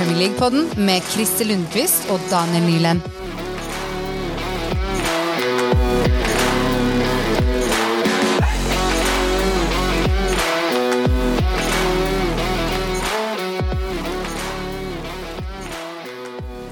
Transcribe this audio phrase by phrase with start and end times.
[0.00, 3.02] Premier League-podden med Christer Lundqvist og Daniel Nyland.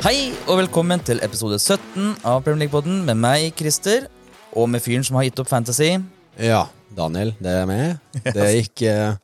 [0.00, 4.08] Hei og velkommen til episode 17 av Premier League-podden med meg, Christer,
[4.56, 5.98] og med fyren som har gitt opp Fantasy.
[6.40, 6.64] Ja,
[6.96, 7.98] Daniel, det er meg.
[8.24, 9.20] Det gikk, eh,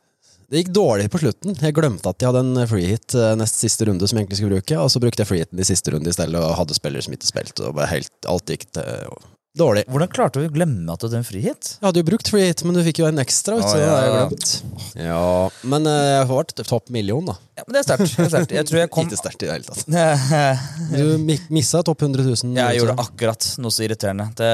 [0.49, 1.55] det gikk dårlig på slutten.
[1.61, 4.59] Jeg glemte at jeg hadde en freehit eh, nest siste runde som jeg egentlig skulle
[4.59, 7.15] bruke, og så brukte jeg freehiten i siste runde i stedet og hadde spillere som
[7.17, 9.15] ikke spilte, og helt, alt gikk til
[9.57, 9.85] dårlig.
[9.91, 11.71] Hvordan klarte du å glemme at du hadde en frihet?
[11.79, 14.11] Jeg hadde jo brukt frihet, men du fikk jo en ekstra, Ut, så det jeg
[14.11, 14.21] ja.
[14.27, 14.53] glemt.
[14.99, 15.25] Ja,
[15.73, 17.37] men eh, jeg har vært topp million, da.
[17.55, 18.17] Ja, men Det er sterkt.
[18.19, 18.55] er.
[18.57, 19.85] Jeg tror jeg kom Ikke sterkt i det hele tatt.
[20.95, 22.51] Du mi- missa topp 100 000.
[22.75, 24.25] gjorde akkurat noe så irriterende.
[24.35, 24.49] Det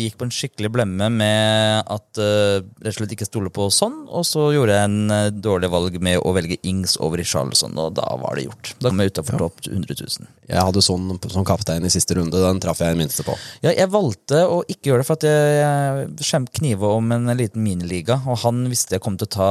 [0.00, 4.06] gikk på en skikkelig blemme med at uh, rett og slett ikke stole på sånn,
[4.08, 7.92] og så gjorde jeg en eh, dårlig valg med å velge Ings over Richarlison, og
[7.98, 8.72] da var det gjort.
[8.80, 10.30] Da kom jeg utafor topp 100 000.
[10.46, 13.36] Jeg hadde sånn som kaptein i siste runde, den traff jeg minste på.
[13.66, 14.05] Ja, jeg valgte
[14.46, 18.18] å ikke gjøre det, for at jeg, jeg knive om en liten miniliga.
[18.28, 19.50] Og han visste jeg kom til å ta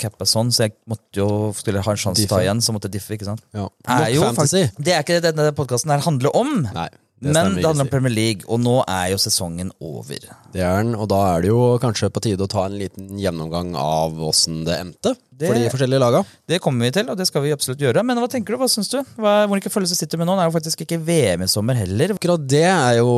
[0.00, 2.62] cappa sånn, så jeg måtte jo skulle ha en sjanse til å ta igjen.
[2.64, 3.44] Så måtte jeg diffe, ikke sant?
[3.56, 3.68] Ja.
[3.90, 4.66] Er jo fantasy.
[4.78, 6.56] det er ikke det denne podkasten handler om.
[6.70, 6.88] Nei,
[7.20, 7.88] det men det handler om.
[7.92, 10.22] Premier League, og nå er jo sesongen over.
[10.54, 13.10] Det er den, og da er det jo kanskje på tide å ta en liten
[13.20, 16.24] gjennomgang av åssen det endte Det- for de forskjellige laga.
[16.48, 18.02] Det kommer vi til, og det skal vi absolutt gjøre.
[18.04, 18.58] Men hva tenker du?
[18.60, 18.98] Hva syns du?
[19.20, 20.36] Hva, ikke følelser sitter med nå?
[20.36, 22.14] Det er jo faktisk ikke VM i sommer heller.
[22.16, 23.12] Akkurat det er jo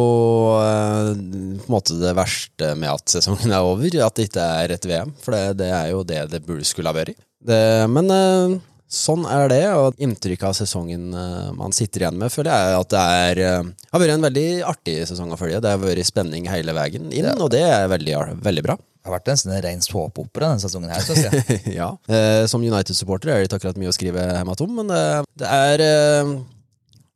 [0.59, 1.15] eh,
[1.63, 4.87] på en måte det verste med at sesongen er over, at det ikke er et
[4.91, 5.15] VM.
[5.23, 7.15] For det, det er jo det det burde skulle ha vært.
[7.43, 8.59] Det, men eh,
[8.93, 12.93] sånn er det, og inntrykket av sesongen eh, man sitter igjen med, føler jeg at
[12.93, 15.63] det er eh, har vært en veldig artig sesong å følge.
[15.65, 18.77] Det har vært spenning hele veien inn, og det er veldig, veldig bra.
[18.77, 21.61] Det har vært en sånn ren såpeopera denne sesongen her, synes jeg.
[21.81, 21.89] ja.
[22.07, 25.05] Eh, som United-supporter er det ikke akkurat mye å skrive hjemme om, men det,
[25.41, 26.37] det er eh,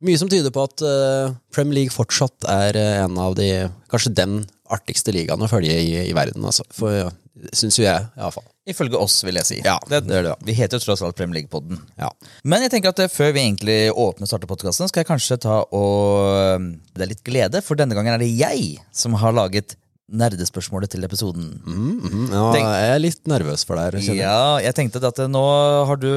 [0.05, 3.49] mye som tyder på at eh, Premier League fortsatt er eh, en av de
[3.87, 4.41] Kanskje den
[4.73, 6.65] artigste ligaen å følge i, i verden, altså.
[6.75, 7.07] For ja,
[7.55, 8.43] syns jo jeg, iallfall.
[8.67, 9.57] Ifølge oss, vil jeg si.
[9.63, 10.37] Ja, det gjør det, ja.
[10.47, 11.79] Vi heter jo tross alt Premier League-podden.
[11.99, 12.09] Ja.
[12.43, 15.61] Men jeg tenker at eh, før vi egentlig åpner starter podkasten, skal jeg kanskje ta
[15.71, 19.77] og Det er litt glede, for denne gangen er det jeg som har laget
[20.07, 21.47] nerdespørsmålet til episoden.
[21.67, 24.15] Mhm, mm, ja, Tenk- jeg er litt nervøs for det her.
[24.15, 25.43] Ja, jeg tenkte at eh, nå
[25.89, 26.07] har du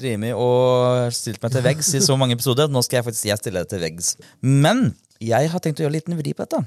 [0.00, 2.68] drevet og stilt meg til veggs i så mange episoder.
[2.72, 4.14] Nå skal jeg faktisk jeg stille deg til veggs.
[4.40, 6.64] Men jeg har tenkt å gjøre en liten vri på dette.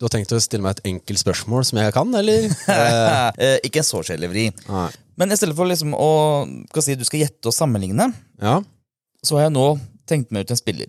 [0.00, 2.46] Du har tenkt å stille meg et enkelt spørsmål som jeg kan, eller?
[2.72, 4.44] Eh, Eh, ikke en så kjedelig vri.
[4.70, 4.88] nei.
[5.20, 6.06] Men i stedet for liksom å
[6.80, 8.06] si, du skal gjette og sammenligne,
[8.40, 8.62] Ja,
[9.22, 9.66] så har jeg nå
[10.08, 10.88] tenkt meg ut en spiller.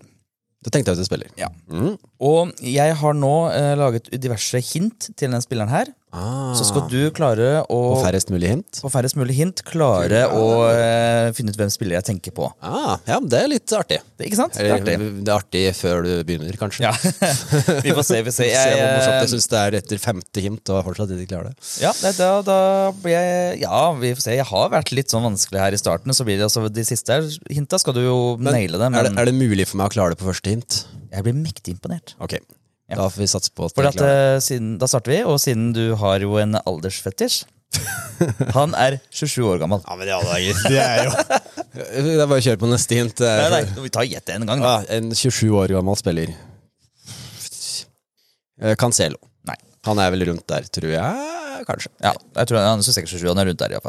[0.64, 1.28] da tenkte jeg ut en spiller.
[1.36, 1.50] Ja.
[1.68, 1.98] Mm.
[2.24, 5.92] Og jeg har nå eh, laget diverse hint til den spilleren her.
[6.12, 8.80] Ah, Så skal du klare å På færrest mulig hint?
[8.84, 12.50] på færrest mulig hint klare å eh, finne ut hvem spiller jeg tenker på.
[12.60, 13.98] Ah, ja, det er litt artig.
[14.20, 14.58] Det, ikke sant?
[14.58, 14.96] Det er artig.
[14.98, 16.84] Eller, det er artig før du begynner, kanskje.
[16.84, 16.92] Ja.
[17.86, 18.20] vi får se.
[18.20, 18.50] Vi får se.
[18.52, 21.52] Jeg, hvor morsomt jeg Jeg, syns det er etter femte hint og fortsatt ikke klarer
[21.54, 21.68] det.
[21.80, 22.58] ja, det, da, da
[23.02, 24.36] blir jeg Ja, vi får se.
[24.36, 26.12] Jeg har vært litt sånn vanskelig her i starten.
[26.12, 29.32] Så blir det altså De siste hinta skal du jo naile det, er, det, er
[29.32, 30.84] det mulig for meg å klare det på første hint?
[31.12, 32.14] jeg blir mektig imponert.
[32.24, 32.38] Ok,
[32.92, 33.00] Ja.
[33.00, 35.72] da får vi satse på at For at, uh, siden, Da starter vi, og siden
[35.76, 37.42] du har jo en aldersfetisj
[38.56, 39.80] Han er 27 år gammel.
[39.80, 41.12] Ja, men i alle dager, det er jo
[42.04, 43.22] Det er bare å kjøre på neste hint.
[43.24, 44.74] Nei, nei, vi tar gjett en gang, da.
[44.84, 46.34] Ja, en 27 år gammel spiller.
[48.60, 49.16] Eh, Cancelo.
[49.48, 49.56] Nei.
[49.88, 51.64] Han er vel rundt der, tror jeg.
[51.68, 51.90] Kanskje.
[52.02, 53.80] Ja, jeg tror han er 27, han er rundt der i.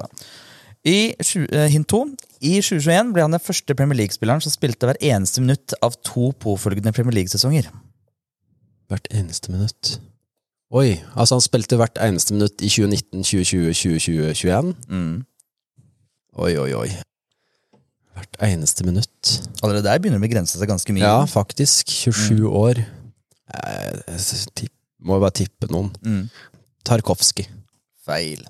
[0.83, 2.03] I eh, hint 2.
[2.43, 6.31] I 2021 ble han den første Premier League-spilleren som spilte hver eneste minutt av to
[6.43, 7.69] påfølgende Premier League-sesonger.
[8.93, 9.95] Hvert eneste minutt.
[10.73, 14.69] Oi, altså han spilte hvert eneste minutt i 2019, 2020, 2020, 2021?
[14.93, 15.15] Mm.
[16.45, 16.89] Oi, oi, oi.
[18.13, 19.31] Hvert eneste minutt.
[19.65, 21.01] Allerede der begynner det å begrense seg ganske mye.
[21.05, 21.89] Ja, faktisk.
[21.89, 22.83] 27 år.
[22.83, 25.89] Jeg, Jeg tipp, må jo bare tippe noen.
[26.05, 26.27] Mm.
[26.85, 27.49] Tarkovskij.
[28.05, 28.45] Feil.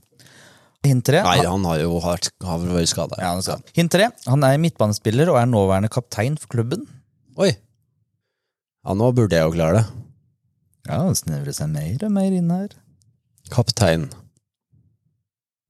[0.83, 1.23] Hint 3.
[1.23, 3.19] Nei, han har jo vært, har vært skada.
[3.23, 3.63] ja, skal.
[3.77, 4.11] Hint 3.
[4.27, 6.83] han er midtbanespiller og er nåværende kaptein for klubben.
[7.39, 7.53] Oi!
[8.83, 9.85] Ja, nå burde jeg jo klare det.
[10.89, 12.73] Ja, det snevrer seg mer og mer inn her.
[13.53, 14.09] Kaptein.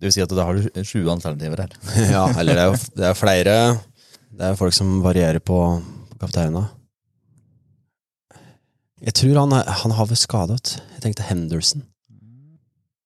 [0.01, 1.75] Det vil si at da har du 20 alternativer her.
[2.15, 3.53] Ja, eller det er jo det er flere
[4.33, 5.59] Det er folk som varierer på,
[6.09, 6.65] på kapteina.
[9.03, 10.77] Jeg tror han, han har vel skadet.
[10.95, 11.83] Jeg tenkte Henderson.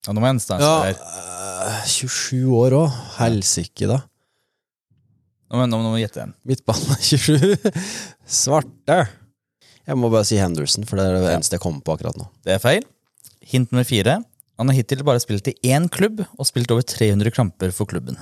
[0.06, 3.00] Ja, nå må jeg nesten Ja, øh, 27 år òg.
[3.18, 4.00] Helsike, da.
[5.51, 6.36] Nå må jeg gjette igjen.
[6.48, 7.71] Midtbane 27.
[8.39, 9.00] Svarte.
[9.87, 12.27] Jeg må bare si Henderson, for det er det eneste jeg kommer på akkurat nå.
[12.45, 12.83] Det er feil.
[13.47, 14.17] Hint nummer fire.
[14.59, 18.17] Han har hittil bare spilt i én klubb og spilt over 300 kamper for klubben.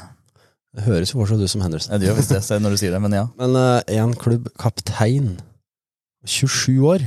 [0.76, 1.94] Det høres jo fortsatt ut som Henderson.
[1.96, 3.26] Ja, det gjør visst det, når du sier det, men ja.
[3.42, 3.56] Men
[3.88, 5.38] én klubb kaptein.
[6.28, 7.06] 27 år.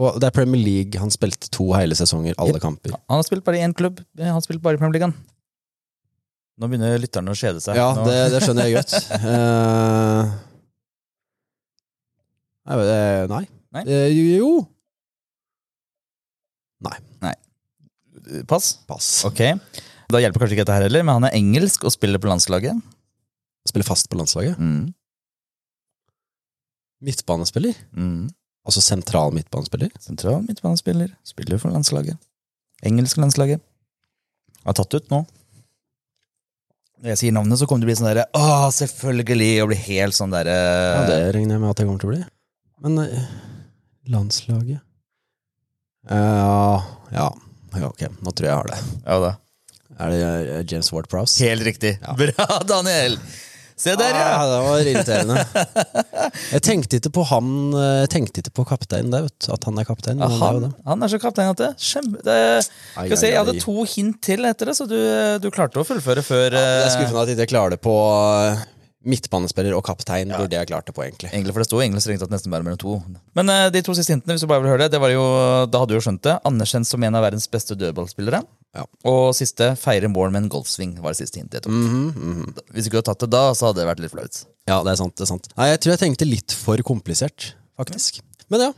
[0.00, 1.00] Og det er Premier League.
[1.00, 2.94] Han spilte to hele sesonger, alle kamper.
[3.08, 4.00] Han har spilt bare i én klubb.
[4.20, 5.10] Han har spilt bare i Premier League.
[5.10, 5.16] han.
[6.60, 7.78] Nå begynner lytterne å kjede seg.
[7.80, 8.94] Ja, det, det skjønner jeg godt.
[9.30, 10.32] Eh,
[12.70, 13.84] nei,
[14.36, 14.50] Jo
[16.80, 16.96] nei.
[17.20, 17.34] Nei?
[18.30, 18.78] Eh, Pass.
[18.88, 19.08] Pass.
[19.28, 19.42] Ok.
[20.10, 22.78] Da hjelper kanskje ikke dette her heller, men han er engelsk og spiller på landslaget.
[23.68, 24.58] Spiller fast på landslaget.
[24.58, 24.90] Mm.
[27.04, 27.76] Midtbanespiller.
[27.96, 28.30] Mm.
[28.66, 29.92] Altså sentral midtbanespiller.
[30.02, 31.12] Sentral midtbanespiller.
[31.26, 32.18] Spiller for landslaget.
[32.86, 33.62] Engelsk landslaget.
[34.64, 35.22] Har tatt ut nå.
[37.00, 39.52] Når jeg sier navnet, så kommer det til å bli sånn derre Å, selvfølgelig!
[39.62, 42.12] Og bli helt sånn derre Ja, det regner jeg med at jeg kommer til å
[42.12, 42.20] bli.
[42.80, 43.28] Men eh,
[44.08, 44.80] landslaget
[46.08, 46.82] Ja,
[47.12, 47.26] ja.
[47.76, 48.06] ja, ok.
[48.24, 48.80] Nå tror jeg jeg har det.
[49.04, 49.34] Ja da.
[50.00, 51.36] Er det eh, James Ward Prowse?
[51.44, 51.98] Helt riktig.
[52.00, 52.14] Ja.
[52.16, 53.18] Bra, Daniel!
[53.80, 54.24] Se der, ja!
[54.36, 55.36] Ah, det var irriterende.
[56.52, 59.46] Jeg tenkte ikke på han Jeg tenkte ikke på kapteinen der, vet du.
[59.54, 60.20] At han er kaptein.
[60.20, 62.20] Ja, han er han, er så kaptein at det Kjempe...
[62.26, 62.34] Det,
[63.00, 63.62] Ai, ai, jeg hadde ai.
[63.62, 64.98] to hint til etter det, så du,
[65.40, 67.96] du klarte å fullføre før Det er skuffende at jeg ikke klarer det på
[69.06, 70.32] midtbanespiller og kaptein.
[70.34, 71.30] Burde jeg klart det på, egentlig.
[71.32, 72.98] Egentlig, for det sto egentlig strengt tatt nesten bare mellom to.
[73.38, 75.24] Men uh, de to siste hintene, hvis du bare vil høre det, det var jo,
[75.70, 76.36] da hadde du jo skjønt det.
[76.48, 78.42] Anerkjent som en av verdens beste dødballspillere.
[78.76, 78.86] Ja.
[79.08, 81.74] Og siste, feire mål med en golfsving, var det siste hintet jeg tok.
[81.74, 82.64] Mhm, mhm.
[82.74, 84.42] Hvis du ikke hadde tatt det da, så hadde det vært litt flaut.
[84.68, 85.16] Ja, det er sant.
[85.18, 88.20] det er sant Nei, Jeg tror jeg tenkte litt for komplisert, faktisk.
[88.50, 88.70] Men ja,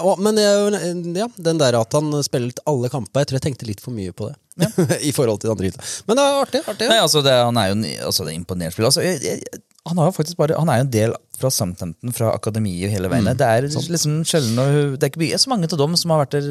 [0.00, 0.76] og, men eh,
[1.20, 4.14] ja, den der at han spilte alle kamper, jeg tror jeg tenkte litt for mye
[4.16, 4.36] på det.
[5.08, 5.90] I forhold til andre hintet.
[6.08, 6.62] Men det er artig.
[6.72, 8.88] artig Nei, altså, det, han er jo en, altså, det er imponerende spiller.
[8.90, 12.12] Altså, jeg, jeg, han, har jo faktisk bare, han er jo en del fra Southampton,
[12.14, 13.28] fra akademiet hele veien.
[13.38, 14.56] Det er liksom sjelden
[14.98, 16.48] Det er ikke så mange av dem som har vært der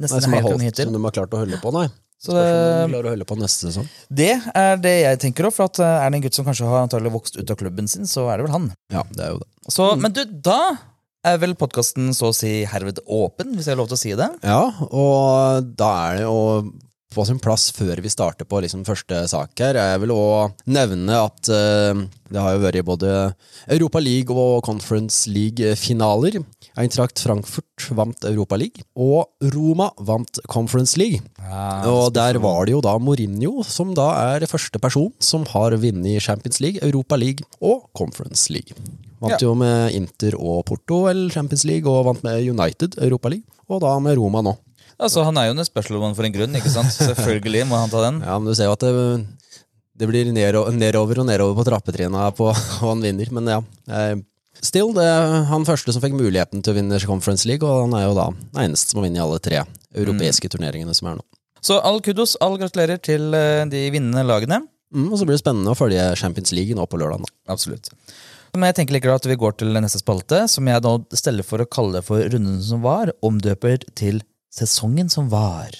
[0.00, 0.90] nesten Nei, helt holdt, hittil.
[0.90, 1.86] som de har klart å holde på, nei.
[2.16, 3.88] Så det- klarer å holde på neste sesong.
[4.08, 6.68] Det er det jeg tenker òg, for at eh, er det en gutt som kanskje
[6.68, 8.70] har antagelig vokst ut av klubben sin, så er det vel han.
[8.90, 9.48] Ja, det er jo det.
[9.68, 10.78] Så, Men du, da
[11.26, 14.14] er vel podkasten så å si herved åpen, hvis jeg har lov til å si
[14.16, 14.30] det?
[14.46, 16.72] Ja, og da er det jo
[17.16, 21.16] på sin plass før vi starter på liksom første sak her, er vel å nevne
[21.24, 23.10] at eh, det har jo vært både
[23.72, 26.40] Europa League og Conference League-finaler.
[26.76, 31.22] Eintracht Frankfurt vant Europa League, og Roma vant Conference League.
[31.88, 36.20] Og der var det jo da Mourinho, som da er første person som har vunnet
[36.26, 38.76] Champions League, Europa League og Conference League.
[39.22, 39.46] Vant Ja.
[39.48, 43.80] jo med Inter og Porto eller Champions League, og vant med United Europa League, og
[43.80, 44.56] da med Roma nå.
[44.96, 46.92] Altså, Han er jo en special one for en grunn, ikke sant?
[46.94, 48.22] Selvfølgelig må han ta den.
[48.24, 49.64] Ja, men du ser jo at det,
[50.00, 53.60] det blir nedover, nedover og nedover på trappetrinna på og han vinner, men ja.
[53.90, 54.16] eh,
[54.64, 57.96] Still, det er han første som fikk muligheten til å vinne Conference League, og han
[57.98, 59.58] er jo da den eneste som har vunnet alle tre
[59.96, 61.26] europeiske turneringene som er nå.
[61.60, 64.62] Så all kudos, all gratulerer til eh, de vinnende lagene.
[64.94, 67.26] Mm, og så blir det spennende å følge Champions League nå på lørdag.
[67.52, 67.90] Absolutt.
[68.56, 71.60] Men jeg tenker likevel at vi går til neste spalte, som jeg nå steller for
[71.60, 74.22] å kalle for runden som var, omdøper til
[74.56, 75.74] sesongen som var.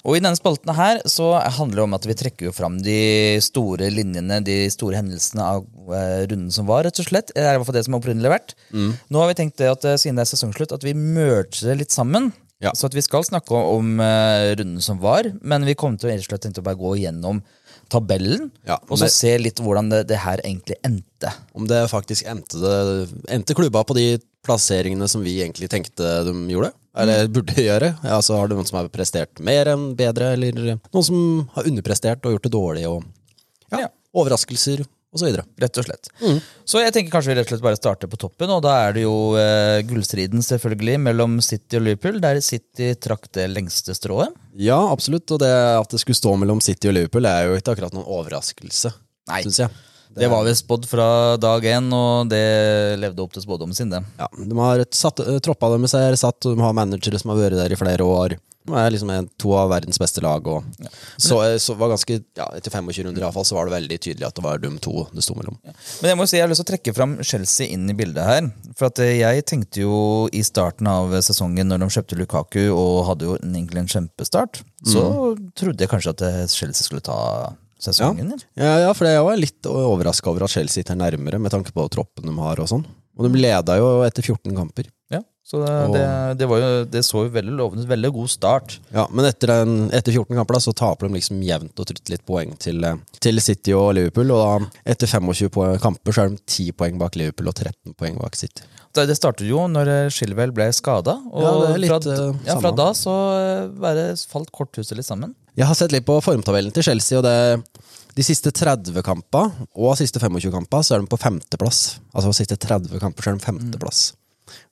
[0.00, 3.36] Og i denne spalten her så handler det om at vi trekker jo fram de
[3.44, 7.34] store linjene, de store hendelsene av eh, runden som var, rett og slett.
[7.36, 8.54] Det er i hvert fall det som har opprinnelig vært.
[8.72, 11.82] Nå har vi tenkt det at eh, siden det er sesongslutt, at vi merger det
[11.82, 12.30] litt sammen.
[12.64, 12.72] Ja.
[12.76, 16.12] Så at vi skal snakke om eh, runden som var, men vi kommer til å
[16.14, 17.44] rett og slett tenke å bare gå igjennom
[17.90, 21.32] tabellen, Ja, og så se litt hvordan det, det her egentlig endte.
[21.56, 24.06] Om det faktisk endte, det, endte klubba på de
[24.46, 26.70] plasseringene som vi egentlig tenkte de gjorde?
[26.96, 27.92] Eller burde gjøre?
[28.02, 31.20] Altså, har du noen som har prestert mer enn bedre, eller noen som
[31.54, 33.04] har underprestert og gjort det dårlig, og
[33.70, 33.90] ja, Ja.
[34.16, 34.82] overraskelser,
[35.18, 35.42] videre.
[35.58, 36.10] Rett og slett.
[36.68, 38.94] Så jeg tenker kanskje vi rett og slett bare starter på toppen, og da er
[38.94, 44.34] det jo eh, gullstriden selvfølgelig mellom City og Liverpool, der City trakk det lengste strået.
[44.54, 47.74] Ja, absolutt, og det at det skulle stå mellom City og Liverpool er jo ikke
[47.74, 48.94] akkurat noen overraskelse,
[49.32, 49.42] Nei.
[49.46, 49.86] synes jeg.
[50.10, 51.06] Det var vel spådd fra
[51.38, 54.00] dag én, og det levde opp til spådommen sin, det.
[54.18, 57.38] Ja, de har satt, eh, troppa deres er satt, og de har managere som har
[57.44, 58.38] vært der i flere år.
[58.76, 60.66] Er liksom en, to av verdens beste lag, og
[61.16, 63.76] så, det så var ganske, ja, etter 25 runder i alle fall, så var det
[63.76, 65.56] veldig tydelig at det var dum to det sto mellom.
[65.64, 68.26] Men jeg må si, jeg har lyst til å trekke fram Chelsea inn i bildet
[68.26, 68.50] her.
[68.78, 69.96] For at eh, jeg tenkte jo
[70.36, 75.02] i starten av sesongen, når de kjøpte Lukaku og hadde jo egentlig en kjempestart, så
[75.58, 77.18] trodde jeg kanskje at eh, Chelsea skulle ta
[77.80, 78.34] sesongen.
[78.58, 81.86] Ja, ja, for jeg var litt overraska over at Chelsea sitter nærmere, med tanke på
[81.92, 82.86] troppen de har og sånn.
[83.18, 84.88] Og de leda jo etter 14 kamper.
[85.50, 86.02] Så det, det,
[86.38, 87.88] det, var jo, det så jo veldig lovende ut.
[87.90, 88.76] Veldig god start.
[88.94, 92.12] Ja, Men etter, den, etter 14 kamper da, så taper de liksom jevnt og trutt
[92.12, 94.30] litt poeng til, eh, til City og Liverpool.
[94.30, 98.20] Og da, etter 25 kamper så er de 10 poeng bak Liverpool og 13 poeng
[98.22, 98.62] bak City.
[98.94, 101.16] Det, det startet jo når Shilwell ble skada.
[101.32, 105.34] Og Ja, litt, fra, eh, ja, fra da så eh, bare falt korthuset litt sammen.
[105.58, 109.92] Jeg har sett litt på formtabellen til Chelsea, og det de siste 30 kamper og
[109.98, 112.00] siste 25 kamper så er de på femteplass.
[112.14, 114.00] Altså de siste 30 kamper så er de femteplass.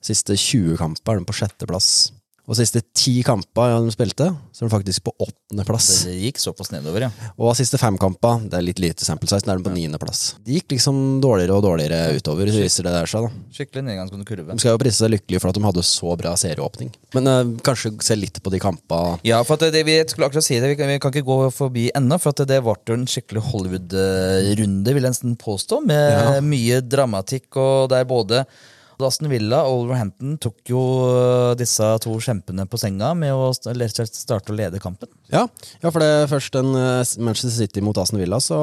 [0.01, 1.91] Siste 20 kamper er de på sjetteplass.
[2.49, 4.25] Og siste 10 kamper de spilte,
[4.57, 5.89] så er de faktisk på åttendeplass.
[6.07, 7.09] Det gikk såpass nedover, ja.
[7.37, 10.21] Og siste fem kamper, det er litt lite sample size, er de på niendeplass.
[10.41, 13.43] Det gikk liksom dårligere og dårligere utover, viser det der seg, da.
[13.53, 14.47] Skikkelig nedgangsgående kurve.
[14.49, 16.89] De skal jo prise seg lykkelige for at de hadde så bra serieåpning.
[17.19, 19.21] Men uh, kanskje se litt på de kampene.
[19.29, 21.85] Ja, for det, vi skulle akkurat si det, vi kan, vi kan ikke gå forbi
[22.01, 26.41] ennå, for at det ble jo en skikkelig Hollywood-runde, vil jeg nesten påstå, med Ja.
[26.41, 28.41] mye dramatikk, og der både
[29.07, 34.51] Aston Villa og Wolverhampton tok jo øh, disse to kjempene på senga med å starte
[34.51, 35.09] å lede kampen.
[35.31, 35.45] Ja,
[35.83, 38.59] ja for det først en eh, Manchester City mot Aston Villa, så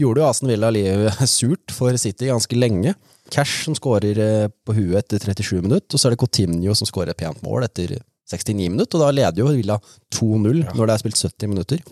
[0.00, 2.96] gjorde jo Aston Villa livet surt for City ganske lenge.
[3.30, 6.88] Cash som skårer eh, på huet etter 37 minutter, og så er det Coutinho som
[6.88, 7.98] skårer et pent mål etter
[8.30, 9.78] 69 minutter, og da leder jo Villa
[10.14, 11.82] 2-0 når det er spilt 70 minutter.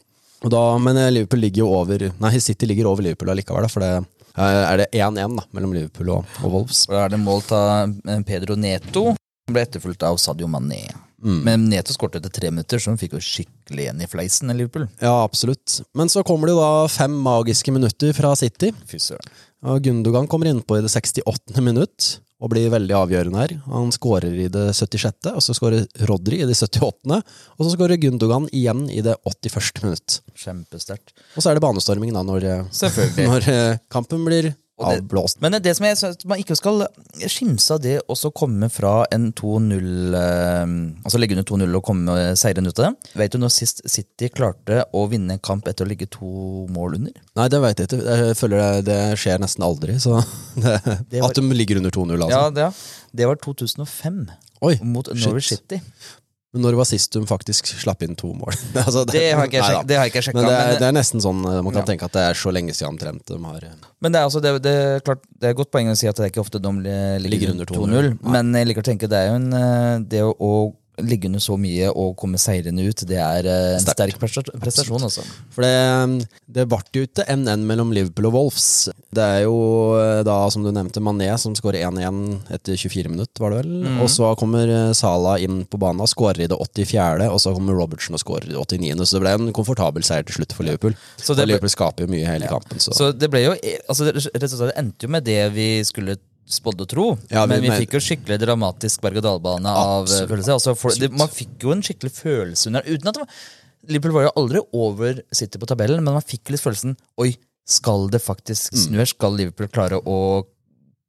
[0.46, 3.94] Da, men eh, Liverpool ligger jo over Nei, City ligger over Liverpool allikevel, for det
[3.96, 4.06] eh,
[4.38, 6.84] er det 1-1 da, mellom Liverpool og, og Wolves.
[6.90, 10.86] Da er det målt av eh, Pedro Neto, som ble etterfulgt av Sadio Mané.
[11.18, 14.54] Men Neto skåret etter tre minutter, så han fikk jo skikkelig igjen i fleisen i
[14.54, 14.84] Liverpool.
[15.02, 15.80] Ja, absolutt.
[15.98, 18.70] Men så kommer det jo da fem magiske minutter fra City.
[18.86, 19.32] Fy søren.
[19.66, 21.58] Og Gundogan kommer innpå i det 68.
[21.66, 23.54] minutt og blir veldig avgjørende her.
[23.72, 27.18] Han skårer i det 76., og så skårer Rodri i det 78.,
[27.56, 29.82] og så skårer Gundogan igjen i det 81.
[29.82, 30.20] minutt.
[30.38, 31.16] Kjempesterkt.
[31.34, 32.48] Og så er det banestorming da, når,
[33.28, 35.40] når eh, kampen blir avblåst.
[35.44, 36.84] Men det som jeg synes man ikke skal
[37.26, 42.16] skimse av det å komme fra en 2-0 eh, Altså legge under 2-0 og komme
[42.38, 43.12] seirende ut av det.
[43.22, 46.98] Vet du når sist City klarte å vinne en kamp etter å ligge to mål
[47.00, 47.16] under?
[47.38, 48.02] Nei, det veit jeg ikke.
[48.22, 49.98] Jeg føler det, det skjer nesten aldri.
[50.02, 50.18] Så
[50.58, 50.78] det,
[51.10, 52.30] Det var- At de ligger under 2-0, altså.
[52.34, 52.70] Ja, det,
[53.18, 54.22] det var 2005
[54.66, 55.06] Oi, mot.
[55.14, 55.78] Norwich City.
[56.56, 58.54] Men når var sist de faktisk slapp inn to mål?
[58.86, 60.38] altså, Det har ikke jeg det har jeg ikke sjekka.
[60.40, 61.88] Men det er, det er nesten sånn eh, man kan Ja.
[61.90, 64.40] tenke at det er så lenge siden omtrent de har eh, men det er, altså,
[64.40, 66.60] det, det, er klart, det er godt poeng å si at det er ikke ofte
[66.62, 68.18] de ligger, Ligger under under 2-0.
[68.22, 68.32] 2-0.
[68.32, 70.52] Men jeg liker å tenke det er jo en, eh, det å, å
[71.04, 74.16] ligge under så mye og komme seirende ut, det er eh, en Sterkt.
[74.18, 74.18] sterk
[74.62, 75.04] prestasjon.
[75.08, 75.24] Altså.
[75.54, 76.28] For det,
[76.58, 78.68] det ble jo ikke NN mellom Liverpool og Wolves.
[79.14, 79.56] Det er jo
[79.98, 83.76] eh, da, som du nevnte, Mané som skårer 1-1 etter 24 minutter, var det vel?
[83.86, 84.00] Mm.
[84.04, 87.76] Og så kommer eh, Salah inn på banen skårer i det 84., og så kommer
[87.78, 90.66] Robertson og skårer i det 89., så det ble en komfortabel seier til slutt for
[90.68, 90.96] Liverpool.
[91.16, 93.54] Så det ble- Liverpool skaper jo mye i hele kampen, så, Så det ble jo
[93.88, 97.06] altså, og slett, det endte jo med det vi skulle spådd og tro.
[97.30, 100.54] Ja, men vi men- fikk jo skikkelig dramatisk berg-og-dal-bane av eh, følelse.
[100.56, 103.40] Altså, for, det, man fikk jo en skikkelig følelse under uten at det var,
[103.88, 107.34] Liverpool var jo aldri over City på tabellen, men man fikk litt følelsen Oi,
[107.68, 108.80] skal det faktisk Mm.
[108.86, 109.06] snu her?
[109.06, 110.46] Skal Liverpool klare å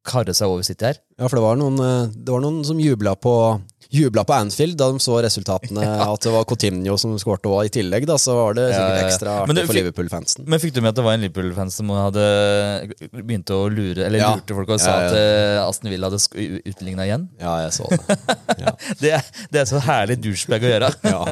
[0.09, 1.01] karre seg over City her?
[1.19, 3.35] Ja, for det var noen, eh, det var noen som jubla på
[3.89, 5.81] Jubla på Anfield da de så resultatene,
[6.13, 7.63] at det var Coutinho som skårte òg.
[7.65, 9.07] I tillegg da, så var det sikkert ja, ja.
[9.07, 10.45] ekstra artig det for Liverpool-fansen.
[10.45, 12.25] Men fikk du med at det var en Liverpool-fans som hadde
[13.17, 14.35] begynt å lure Eller Ja.
[14.37, 15.07] lurte folk og sa Ja, ja.
[15.07, 16.21] at eh, Aston Villa hadde
[16.69, 17.25] utligna igjen?
[17.41, 18.19] Ja, jeg så det.
[18.61, 18.75] Ja.
[18.99, 19.15] Det,
[19.55, 20.91] det er så herlig douchebag å gjøre.
[21.15, 21.23] ja.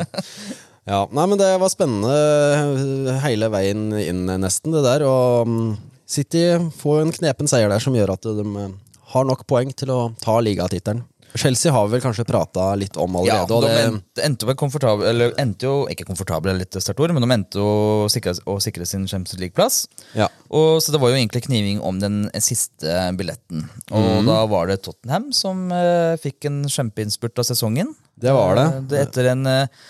[0.89, 1.03] ja.
[1.13, 5.05] Nei, men det var spennende hele veien inn, nesten, det der.
[5.05, 5.69] Og mm,
[6.07, 6.43] City
[6.79, 8.73] får en knepen seier der som gjør at de eh,
[9.13, 11.03] har nok poeng til å ta ligatittelen.
[11.37, 13.53] Chelsea har vi vel kanskje prata litt om allerede.
[13.53, 17.13] Ja, de det, endte, endte komfortabel Eller endte jo, ikke komfortabel, er litt sterkt ord,
[17.13, 19.83] men de endte å sikre, å sikre sin Champions League-plass.
[20.17, 20.29] ja.
[20.47, 23.67] Og Så det var jo egentlig kniving om den siste billetten.
[23.91, 24.29] Og mm.
[24.29, 27.91] da var det Tottenham som eh, fikk en kjempeinnspurt av sesongen.
[28.15, 28.67] Det var det.
[28.67, 29.85] Eh, det etter en eh,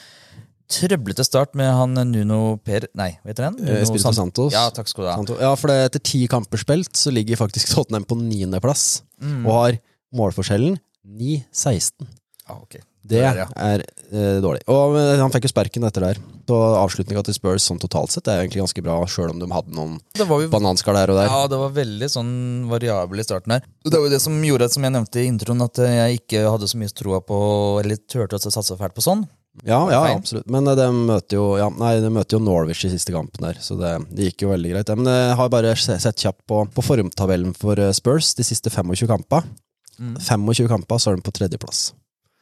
[0.71, 2.89] trøblete start med han Nuno Per...
[2.97, 3.59] Nei, heter han?
[3.63, 4.55] Eh, Espirito Sant- Santos.
[4.55, 5.15] Ja, takk skal du ha.
[5.19, 5.36] Sant?
[5.41, 9.03] Ja, for det, etter ti kamper spilt, så ligger faktisk Tottenham på niendeplass.
[9.24, 9.41] Mm.
[9.45, 9.79] Og har
[10.17, 12.07] målforskjellen 9-16.
[12.47, 12.83] Ah, okay.
[13.07, 13.45] Det er, ja.
[13.55, 14.65] er eh, dårlig.
[14.67, 16.19] Og eh, han fikk jo sparken etter der.
[16.47, 19.75] Så avslutninga til Spurs sånn totalt sett er egentlig ganske bra, sjøl om de hadde
[19.75, 21.31] noen jo bananskall her og der.
[21.31, 22.33] Ja, det var veldig sånn
[22.71, 23.63] variabel i starten her.
[23.88, 26.67] Det var jo det som gjorde, som jeg nevnte i introen, at jeg ikke hadde
[26.67, 27.39] så mye troa på
[27.83, 29.24] Eller turte å satse fælt på sånn.
[29.66, 30.46] Ja, ja, absolutt.
[30.54, 33.62] Men eh, de møter jo ja, Nei, de møter jo Norwich i siste kampen der,
[33.64, 34.92] så det, det gikk jo veldig greit.
[35.00, 39.10] Men jeg har bare sett kjapt på, på formtabellen for eh, Spurs de siste 25
[39.10, 39.58] kampene.
[39.98, 40.20] Mm.
[40.22, 41.88] 25 kamper, så er de på tredjeplass.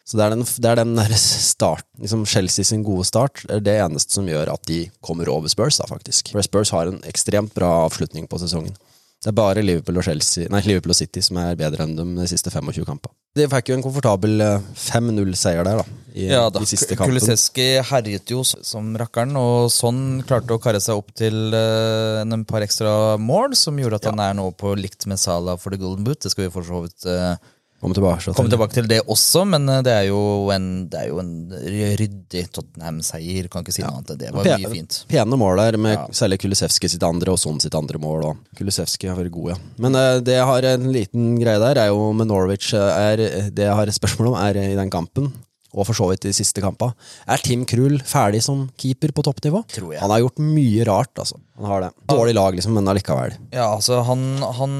[0.05, 3.79] Så det er den, det er den start liksom Chelsea sin gode start, er det
[3.81, 6.29] eneste som gjør at de kommer over Spurs, da, faktisk.
[6.35, 8.75] For Spurs har en ekstremt bra avslutning på sesongen.
[9.23, 12.11] Det er bare Liverpool og, Chelsea, nei, Liverpool og City som er bedre enn dem
[12.19, 13.15] de siste 25 kampene.
[13.35, 16.04] De fikk jo en komfortabel eh, 5-0-seier der, da.
[16.15, 17.11] I, Ja da, de siste kampen.
[17.17, 22.45] Kulisevski herjet jo som rakkeren, og sånn klarte å karre seg opp til uh, en
[22.47, 25.81] par ekstra mål, som gjorde at han er nå på likt med Salah for the
[25.81, 26.21] golden boot.
[26.23, 27.35] Det skal vi for så vidt uh,
[27.83, 28.47] Komme tilbake, til.
[28.49, 30.21] tilbake til det også, men uh, det er jo
[30.55, 33.49] en, det er jo en ryddig Tottenham-seier.
[33.51, 34.13] Kan ikke si noe annet.
[34.23, 35.01] Det var Pe- mye fint.
[35.11, 36.05] Pene mål der, med Ja.
[36.15, 38.29] særlig Kulisevski sitt andre og Son sitt andre mål.
[38.57, 39.57] Kulisevski har vært god, ja.
[39.83, 43.75] Men det jeg har en liten greie der, er jo med Norwich er, Det jeg
[43.77, 45.33] har et spørsmål om, er i den kampen,
[45.75, 46.95] og for så vidt i de siste kampene.
[47.27, 49.65] er Tim Krull ferdig som keeper på toppnivå?
[49.75, 50.01] Tror jeg.
[50.01, 51.39] Han har gjort mye rart, altså.
[51.59, 51.91] Han har det.
[52.11, 53.35] Dårlig lag, liksom, men allikevel.
[53.51, 54.23] Ja, altså, han,
[54.59, 54.77] han,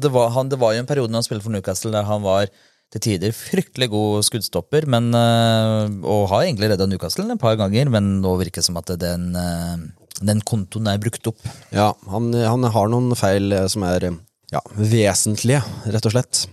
[0.00, 2.24] det var, han Det var jo en periode når han spilte for Newcastle der han
[2.24, 2.48] var
[2.94, 7.90] til tider fryktelig god skuddstopper, men, øh, og har egentlig redda Newcastle et par ganger,
[7.90, 9.88] men nå virker det som at den, øh,
[10.22, 11.40] den kontoen er brukt opp.
[11.74, 14.20] Ja, han, han har noen feil eh, som er eh,
[14.54, 16.46] ja, vesentlige, rett og slett.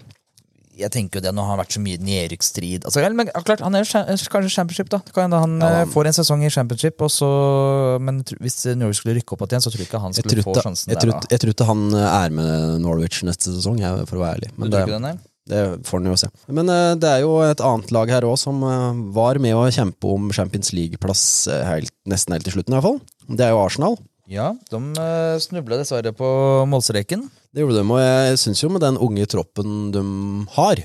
[0.84, 3.64] Jeg tenker jo det når han har vært så mye i nedrykksstrid altså, men, klart,
[3.64, 5.00] Han er jo cha- kanskje championship, da.
[5.06, 7.30] Det kan han Ja, øh, han- får en sesong i championship, og så,
[8.04, 10.62] men hvis Norwich skulle rykke opp igjen, så tror jeg ikke han skulle tror få
[10.68, 11.12] sjansen jeg der.
[11.12, 11.28] da.
[11.32, 14.50] jeg tror ikke han eh, er med Norwich neste sesong, jeg, for å være ærlig.
[14.54, 15.16] Du Men tror det, ikke det, nei?
[15.44, 16.28] Det får han jo se.
[16.56, 19.66] Men uh, det er jo et annet lag her òg som uh, var med å
[19.76, 23.02] kjempe om Champions League-plass eh, helt, nesten helt til slutten, i hvert fall.
[23.28, 23.98] Det er jo Arsenal.
[24.32, 26.28] Ja, de uh, snubla dessverre på
[26.72, 27.26] målstreken.
[27.54, 30.04] Det gjorde de, og jeg syns jo med den unge troppen de
[30.56, 30.84] har,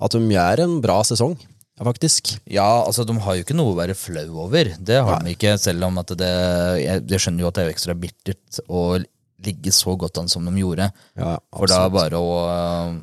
[0.00, 1.36] at de gjør en bra sesong,
[1.80, 2.34] faktisk.
[2.48, 4.72] Ja, altså de har jo ikke noe å være flau over.
[4.80, 6.32] Det har de ikke, selv om at det
[6.82, 8.84] Jeg, jeg skjønner jo at det er jo ekstra bittert å
[9.44, 10.90] ligge så godt an som de gjorde.
[11.16, 12.98] Ja, For da bare å uh,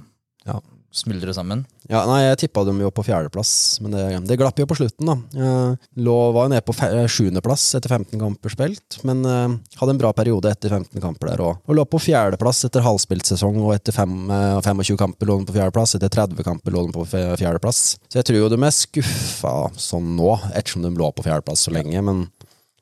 [0.50, 0.60] Ja.
[0.98, 1.62] Smuldre sammen.
[1.88, 3.51] Ja, nei, jeg tippa dem jo på fjerdeplass,
[3.84, 5.16] men det, det glapp jo på slutten, da.
[5.38, 9.96] Jeg lå, var jo nede på fe- sjuendeplass etter 15 kamper spilt, men uh, hadde
[9.96, 11.62] en bra periode etter 15 kamper der òg.
[11.70, 15.48] Og lå på fjerdeplass etter halvspilt sesong, og etter fem, uh, 25 kamper lå den
[15.48, 15.96] på fjerdeplass.
[16.00, 17.84] Etter 30 kamper lå den på fjerdeplass.
[18.12, 21.74] Så jeg tror jo de er skuffa sånn nå, ettersom de lå på fjerdeplass så
[21.77, 22.25] lenge, men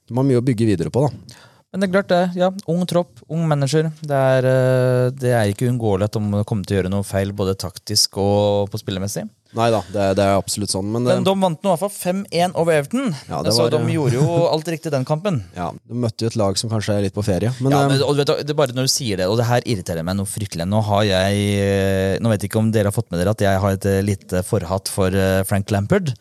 [0.06, 1.44] de har mye å bygge videre på, da.
[1.76, 2.40] Men det er klart, det.
[2.40, 3.90] ja, Ung tropp, ung manager.
[4.00, 7.34] Det er, uh, det er ikke uunngåelig at de kommer til å gjøre noe feil
[7.36, 9.26] både taktisk og på spillemessig.
[9.56, 11.84] Nei da, det, det er absolutt sånn, men, Men eh, de vant nå i hvert
[11.84, 13.12] fall 5-1 over Everton.
[13.30, 15.42] Ja, det så de gjorde jo alt riktig den kampen.
[15.56, 17.54] ja, de møtte jo et lag som kanskje er litt på ferie.
[17.60, 19.40] Men, ja, eh, men, og du vet, det er bare når du sier det, og
[19.40, 20.68] det her irriterer meg noe fryktelig.
[20.68, 23.44] Nå har jeg eh, Nå vet jeg ikke om dere har fått med dere at
[23.44, 26.16] jeg har et eh, lite forhatt for eh, Frank Lampard.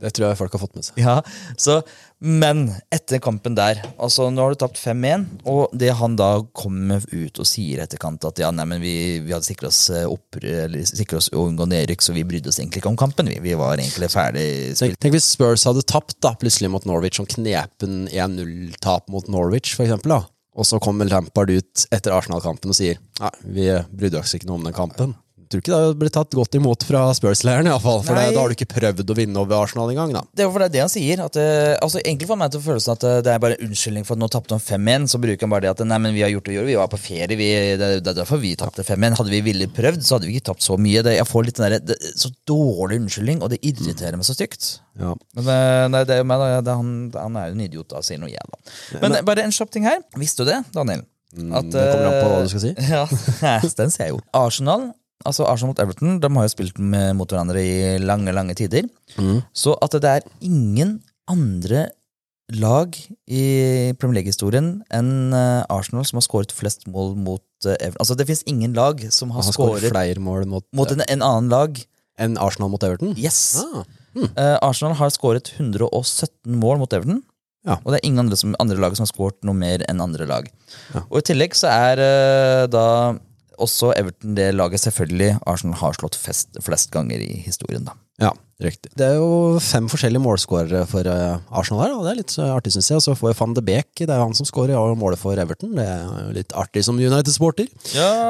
[0.00, 0.98] Det tror jeg folk har fått med seg.
[1.00, 1.14] Ja,
[1.56, 1.78] så,
[2.20, 7.04] Men etter kampen der altså Nå har du tapt 5-1, og det han da kommer
[7.12, 10.38] ut og sier etterkant at ja, nei, men vi, vi hadde sikret oss eh, opp,
[10.40, 13.30] eller sikret oss å unngå nedrykk, så vi brydde oss egentlig ikke om kampen.
[13.32, 15.00] Vi, vi var egentlig ferdig spilt.
[15.02, 19.88] Tenk hvis Spurs hadde tapt da, plutselig mot Norwich, som knepen 1-0-tap mot Norwich, for
[19.88, 20.16] eksempel.
[20.16, 20.22] Da.
[20.56, 24.60] Og så kommer Lampard ut etter Arsenal-kampen og sier Nei, vi brydde oss ikke noe
[24.60, 25.16] om den kampen.
[25.46, 28.00] Tror ikke det blitt tatt godt imot fra Spurs-leiren, iallfall.
[28.06, 30.22] For det, da har du ikke prøvd å vinne over Arsenal engang, da.
[30.34, 31.22] Det er for det er det han sier.
[31.22, 34.06] At, eh, altså, egentlig får meg til følelsen at eh, det er bare en unnskyldning
[34.08, 35.08] for at nå tapte han 5-1.
[35.14, 36.78] Så bruker han bare det at nei, men vi har gjort det vi gjorde, vi
[36.80, 37.38] var på ferie.
[37.38, 37.48] Vi,
[37.80, 39.18] det, det er derfor vi tapte 5-1.
[39.22, 41.06] Hadde vi villet prøvd, så hadde vi ikke tapt så mye.
[41.06, 44.34] Det, jeg får litt den der, det, så dårlig unnskyldning, og det irriterer meg så
[44.34, 44.70] stygt.
[44.98, 45.14] Ja.
[45.38, 48.42] Men eh, nei, det er han, han er jo en idiot, da, sier noe jeg,
[48.50, 48.78] da.
[48.98, 50.02] Men, men bare en kjapp ting her.
[50.18, 51.06] Visste du det, Daniel?
[51.06, 52.70] At, Mm, det kommer an på hva du skal si.
[52.94, 53.02] Ja,
[53.82, 54.20] den ser jeg jo.
[54.36, 54.86] Arsenal
[55.24, 58.88] altså Arsenal mot Everton de har jo spilt med, mot hverandre i lange lange tider.
[59.16, 59.40] Mm.
[59.56, 60.98] Så at det er ingen
[61.30, 61.88] andre
[62.54, 62.94] lag
[63.26, 63.46] i
[63.98, 68.02] Premier League-historien enn eh, Arsenal som har skåret flest mål mot eh, Everton.
[68.04, 71.24] Altså Det fins ingen lag som har har skåret flere mål mot, mot en, en
[71.26, 71.80] annen lag.
[72.18, 73.16] enn Arsenal mot Everton.
[73.18, 73.58] Yes!
[73.60, 73.82] Ah,
[74.16, 77.22] Eh, Arsenal har skåret 117 mål mot Everton.
[77.66, 77.80] Ja.
[77.82, 80.28] Og det er ingen andre, som, andre lag som har skåret noe mer enn andre
[80.28, 80.46] lag.
[80.94, 81.02] Ja.
[81.10, 82.86] Og i tillegg så er uh, da
[83.62, 87.84] også Everton det laget selvfølgelig Arsenal har slått fest, flest ganger i historien.
[87.86, 87.96] da.
[88.20, 88.30] Ja,
[88.64, 88.90] riktig.
[88.96, 92.72] Det er jo fem forskjellige målskårere for eh, Arsenal her, og det er litt artig,
[92.72, 93.00] syns jeg.
[93.00, 95.74] Og så får van de Beek, det er han som skårer og målet for Everton.
[95.76, 97.68] Det er jo litt artig som United-sporter.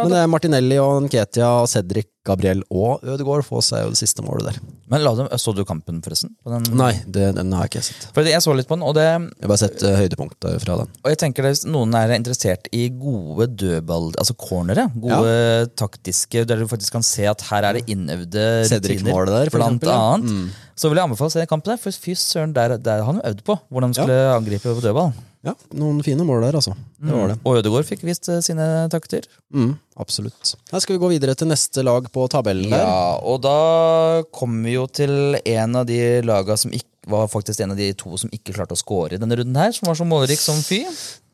[0.03, 4.01] Men det er Martinelli og Nketia og Cedric, Gabriel og Ødegaard får seg jo det
[4.01, 4.59] siste målet der.
[4.91, 6.33] Men la dem, Så du kampen, forresten?
[6.43, 6.67] På den?
[6.79, 8.09] Nei, det, den har jeg ikke sett.
[8.15, 10.79] For Jeg så litt på den, og, det, Jeg har bare sett uh, høydepunktet fra
[10.83, 10.93] den.
[11.03, 16.62] og jeg tenker hvis noen er interessert i gode dødball, altså cornere, gode taktiske, der
[16.62, 20.15] du faktisk kan se at her er det innøvde Cedric-målet der, blant eksempel, ja.
[20.17, 20.31] annet.
[20.31, 20.67] Mm.
[20.77, 23.15] Så vil jeg anbefale å se den kampen der, for fy søren, der, der har
[23.15, 25.15] han øvd på hvordan de skulle angripe på dødball.
[25.47, 26.73] Ja, noen fine mål der, altså.
[26.99, 27.37] Det var det.
[27.47, 29.29] Og Ødegaard fikk vist eh, sine takter.
[29.55, 30.57] Mm, absolutt.
[30.73, 32.83] Her skal vi gå videre til neste lag på tabellen der.
[32.83, 37.63] Ja, og da kommer vi jo til en av de laga som ikke var faktisk
[37.63, 39.99] en av de to som ikke klarte å score i denne runden her, som var
[39.99, 40.83] så målrik som fy.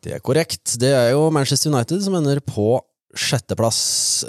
[0.04, 0.76] Det er korrekt.
[0.82, 2.74] Det er jo Manchester United som ender på
[3.16, 3.80] sjetteplass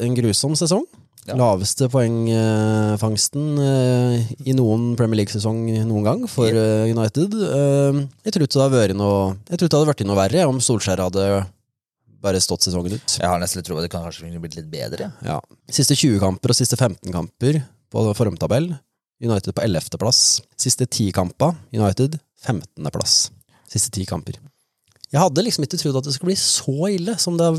[0.04, 0.86] en grusom sesong.
[1.24, 1.38] Ja.
[1.40, 7.38] Laveste poengfangsten eh, i noen Premier League-sesong noen gang for eh, United.
[7.48, 10.48] Eh, jeg tror ikke det hadde vært noe Jeg tror det hadde vært noe verre
[10.52, 11.28] om Solskjær hadde
[12.24, 13.18] bare stått sesongen ut.
[13.20, 15.12] Jeg har nesten litt tro at det kan kanskje blitt litt bedre.
[15.28, 15.40] Ja.
[15.72, 17.60] Siste 20 kamper og siste 15 kamper
[17.92, 18.72] på formtabell.
[19.24, 20.00] United på 11.
[20.00, 20.22] plass.
[20.60, 22.92] Siste 10 kamper, United 15.
[22.96, 23.18] plass.
[23.72, 24.40] Siste 10 kamper.
[25.14, 27.52] Jeg hadde liksom ikke trodd at det skulle bli så ille som det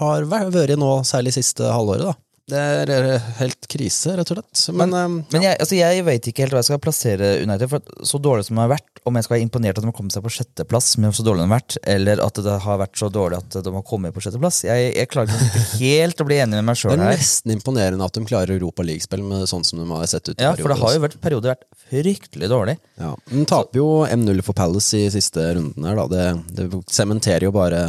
[0.00, 2.08] har vært nå, særlig siste halvåret.
[2.10, 2.16] da.
[2.50, 4.62] Det er helt krise, rett og slett.
[4.76, 7.70] Men, eh, Men jeg, altså jeg vet ikke helt hva jeg skal plassere United.
[7.70, 9.96] For Så dårlig som det har vært, om jeg skal være imponert at de har
[9.96, 13.00] kommet seg på sjetteplass, med så dårlig de har vært, eller at det har vært
[13.00, 14.62] så dårlig at de har kommet på sjetteplass.
[14.68, 17.16] Jeg, jeg klarer ikke helt å bli enig med meg det sjøl er her.
[17.16, 20.36] nesten imponerende at de klarer Europa League-spill med sånn som de har sett ut.
[20.36, 22.76] i Ja, for det har jo vært perioder vært fryktelig dårlig.
[23.00, 23.14] Ja.
[23.30, 26.06] De taper jo M0 for Palace i siste runden her, da.
[26.10, 26.26] Det,
[26.58, 27.82] det sementerer jo bare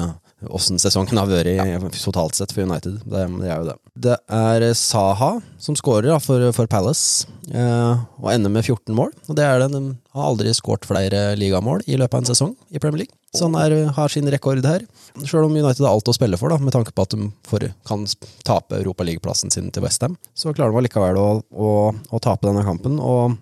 [0.50, 1.78] åssen sesongen har vært ja.
[2.02, 3.00] totalt sett for United.
[3.06, 3.76] Det, det er jo det.
[4.08, 9.12] Det er Saha som skårer for, for Palace, eh, og ender med 14 mål.
[9.30, 9.70] Og det er det.
[9.76, 9.82] De
[10.16, 13.18] har aldri skåret flere ligamål i løpet av en sesong i Premier League.
[13.36, 14.84] Så han er, har sin rekord her.
[15.24, 17.70] Sjøl om United har alt å spille for, da, med tanke på at de får,
[17.88, 18.04] kan
[18.48, 22.66] tape Europa League-plassen sin til Westham, så klarer de allikevel å, å, å tape denne
[22.68, 23.00] kampen.
[23.00, 23.38] Og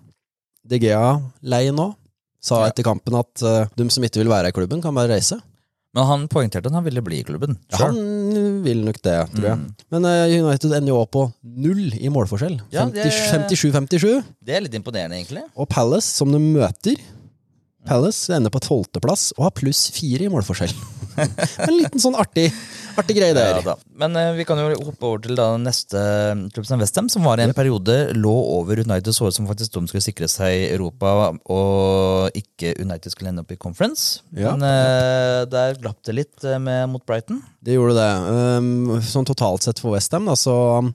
[0.70, 1.92] De Gea lei nå.
[2.40, 5.36] Sa etter kampen at uh, de som ikke vil være i klubben, kan bare reise.
[5.96, 7.56] Men han poengterte at han ville bli i klubben.
[7.74, 7.96] Han
[8.62, 9.58] vil nok det, tror jeg.
[9.58, 9.70] Mm.
[9.90, 12.60] Men eh, United ender jo opp på null i målforskjell.
[12.70, 14.20] Ja, det- 57-57.
[14.38, 15.42] Det er litt imponerende, egentlig.
[15.58, 16.94] Og Palace, som de møter
[17.88, 20.74] Palace ender på tolvteplass og har pluss fire i målforskjell.
[21.66, 22.48] en liten sånn artig,
[23.00, 23.60] artig greie der.
[23.64, 23.76] Ja.
[24.00, 26.00] Men eh, vi kan jo hoppe over til da neste
[26.54, 29.84] klubb som Westham, som var i en periode lå over United, så som faktisk de
[29.90, 34.24] skulle sikre seg Europa, og ikke United skulle ende opp i conference.
[34.36, 34.54] Ja.
[34.54, 37.42] Men eh, der glapp det litt eh, med, mot Brighton.
[37.60, 38.10] Det gjorde det.
[38.60, 40.54] Um, sånn totalt sett for Westham, så,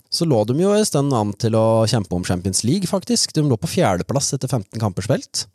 [0.09, 3.35] så lå de jo en stund an til å kjempe om Champions League, faktisk.
[3.35, 5.45] De lå på fjerdeplass etter 15 kamper spilt.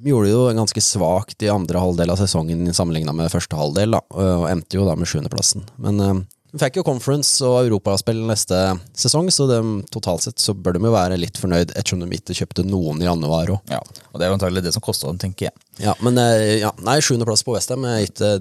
[0.00, 3.92] De gjorde det jo ganske svakt i andre halvdel av sesongen sammenligna med første halvdel,
[3.98, 5.66] da, og endte jo da med sjuendeplassen.
[5.82, 8.56] Men um, de fikk jo conference og europaspill neste
[8.98, 9.58] sesong, så de,
[9.94, 13.06] totalt sett så bør de jo være litt fornøyd, ettersom de ikke kjøpte noen i
[13.06, 13.70] januar òg.
[13.70, 13.78] Ja,
[14.10, 15.54] Og det er jo antagelig det som kosta dem, tenker jeg.
[15.84, 17.86] Ja, men eh, ja, nei, sjuendeplass på Westham,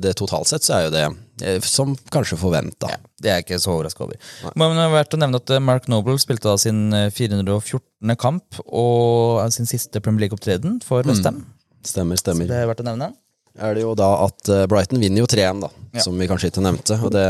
[0.01, 1.03] det totalt sett, så er jo det
[1.45, 2.89] eh, som kanskje forventa.
[3.21, 4.17] Det er jeg ikke så overraska over.
[4.57, 8.15] Men det er verdt å nevne at eh, Mark Noble spilte da sin eh, 414.
[8.19, 11.43] kamp og sin siste Premier League-opptreden for Westham.
[11.85, 12.49] Stemmer, stemmer.
[12.49, 13.13] Så det er verdt å nevne.
[13.59, 16.03] er det jo da at Brighton vinner jo 3-1, da, Ja.
[16.03, 16.97] som vi kanskje ikke nevnte.
[17.03, 17.27] Og det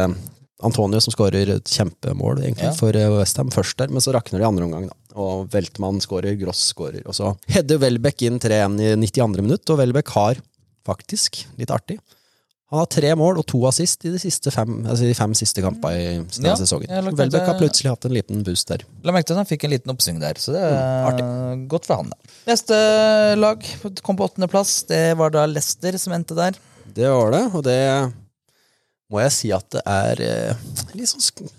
[0.63, 2.73] Antonio som skårer et kjempemål egentlig Ja.
[2.75, 4.87] for eh, Westham først der, men så rakner det i andre omgang.
[4.89, 4.95] da.
[5.15, 7.01] Og Veltmann skårer, Gross skårer.
[7.07, 9.41] Og så header Welbeck inn 3-1 i 92.
[9.41, 10.35] minutt, og Welbeck har
[10.85, 11.99] faktisk, litt artig,
[12.69, 15.57] han har tre mål og to assist i de, siste fem, altså de fem siste
[15.65, 16.91] kampene i denne Ja, sesongen.
[17.17, 18.83] Welbeck har plutselig hatt en liten boost der.
[19.03, 21.85] La merke til at han fikk en liten oppsving der, så det er Mm, godt
[21.89, 22.11] for han.
[22.11, 22.17] da.
[22.45, 23.65] Neste lag
[24.03, 24.85] kom på åttendeplass.
[24.85, 26.51] Det var da Leicester som endte der.
[26.93, 28.13] Det var det, og det
[29.09, 30.67] må jeg si at det er eh,
[30.97, 31.49] litt sånn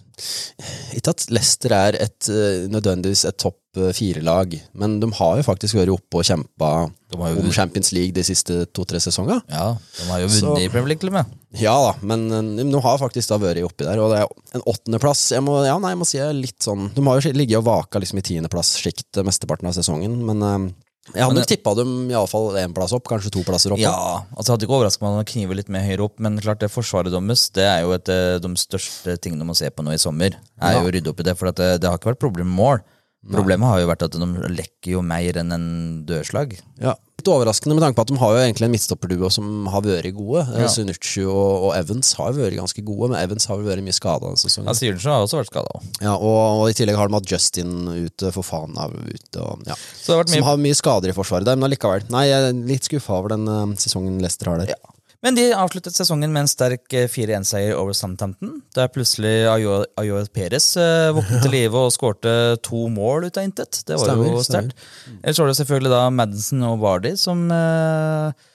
[0.95, 5.47] Ikke at Leicester er et, eh, nødvendigvis et topp eh, fire-lag, men de har jo
[5.47, 6.71] faktisk vært oppe og kjempa
[7.11, 7.53] De har jo om.
[7.55, 9.41] Champions League de siste to-tre sesongene.
[9.51, 11.33] Ja, De har jo vunnet i Premier League, til og med.
[11.59, 14.67] Ja da, men eh, de har faktisk da vært oppi der, og det er en
[14.71, 17.35] åttendeplass jeg må, Ja, nei, jeg må si jeg er litt sånn De har jo
[17.35, 20.71] ligget og vaka liksom i tiendeplass-sjiktet mesteparten av sesongen, men eh,
[21.15, 23.81] jeg hadde nok tippa dem iallfall én plass opp, kanskje to plasser opp.
[23.83, 23.95] Ja,
[24.37, 26.71] altså Hadde ikke overrasket meg om de kniver litt mer høyere opp, men klart det
[26.71, 29.95] forsvaret deres det er jo et, eh, de største tingene de må se på nå
[29.97, 30.37] i sommer.
[30.61, 30.81] Er Ja.
[30.83, 32.57] jo å rydde opp i det, for at det, det har ikke vært problem med
[32.61, 32.83] mål.
[33.21, 35.65] Problemet har jo vært at de lekker jo mer enn en
[36.09, 36.55] dørslag.
[36.81, 36.95] Ja.
[37.21, 40.09] Litt overraskende med tanke på at de har jo egentlig en midtstopperduo som har vært
[40.17, 40.47] gode.
[40.49, 40.63] Ja.
[40.65, 40.71] Ja.
[40.73, 44.25] Sunucci og, og Evans har vært ganske gode, men Evans har jo vært mye skada
[44.25, 44.71] denne sesongen.
[44.73, 45.83] Ja, Sivertsen har også vært skada.
[46.01, 49.69] Ja, og, og i tillegg har de hatt Justin ute, for faen av ute, og
[49.69, 49.77] ja.
[49.77, 52.09] Så det har vært Som har mye skader i forsvaret der, men allikevel.
[52.15, 54.73] Nei, jeg er litt skuffa over den uh, sesongen Leicester har der.
[55.21, 58.55] Men de avsluttet sesongen med en sterk eh, 4-1-seier over Southampton.
[58.77, 62.33] Der plutselig Ayo Ayo Perez eh, våknet til live og skårte
[62.65, 63.83] to mål ut av intet.
[63.85, 64.87] Det var Stemmer, jo sterkt.
[65.21, 68.49] Ellers var det selvfølgelig da Madison og Vardy som eh,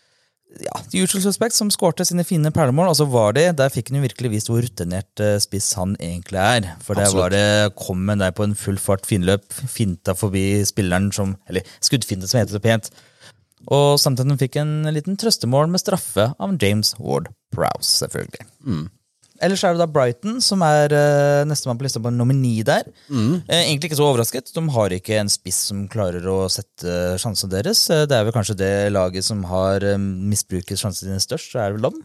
[0.66, 2.90] ja, The Usual Suspect som skårte sine fine perlemål.
[2.92, 6.70] Altså Vardy, der fikk han jo virkelig vist hvor rutinert eh, spiss han egentlig er.
[6.86, 7.22] For der Absolutt.
[7.22, 11.68] var det kom han der på en full fart finløp, finta forbi spilleren som Eller
[11.84, 12.90] skuddfinte, som heter det pent.
[13.68, 18.46] Og Southampton fikk en liten trøstemål med straffe av James Ward Prowse, selvfølgelig.
[19.44, 22.86] Ellers er det da Brighton som er uh, nestemann på lista på nomini der.
[23.12, 24.54] Eh, egentlig ikke så overrasket.
[24.56, 27.82] De har ikke en spiss som klarer å sette sjansene deres.
[27.92, 31.60] Uh, det er vel kanskje det laget som har uh, misbruket sjansene sine størst, så
[31.66, 32.00] er det vel dem.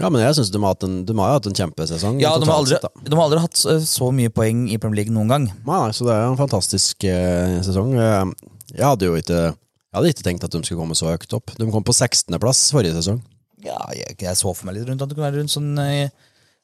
[0.00, 2.20] Ja, men jeg synes de, har en- de har jo hatt en kjempesesong.
[2.22, 2.78] Ja, de har, aldri,
[3.10, 5.48] de har aldri hatt så, så mye poeng i Premier League noen gang.
[5.66, 7.92] Nei, så det er en fantastisk eh, sesong.
[7.98, 9.40] Eh, Jeg hadde jo ikke
[9.90, 11.50] Jeg hadde ikke tenkt at de skulle komme så høyt opp.
[11.58, 13.18] De kom på 16.-plass forrige sesong.
[13.64, 16.12] Ja, jeg, jeg så for meg litt rundt at det kunne være rundt sånn eh,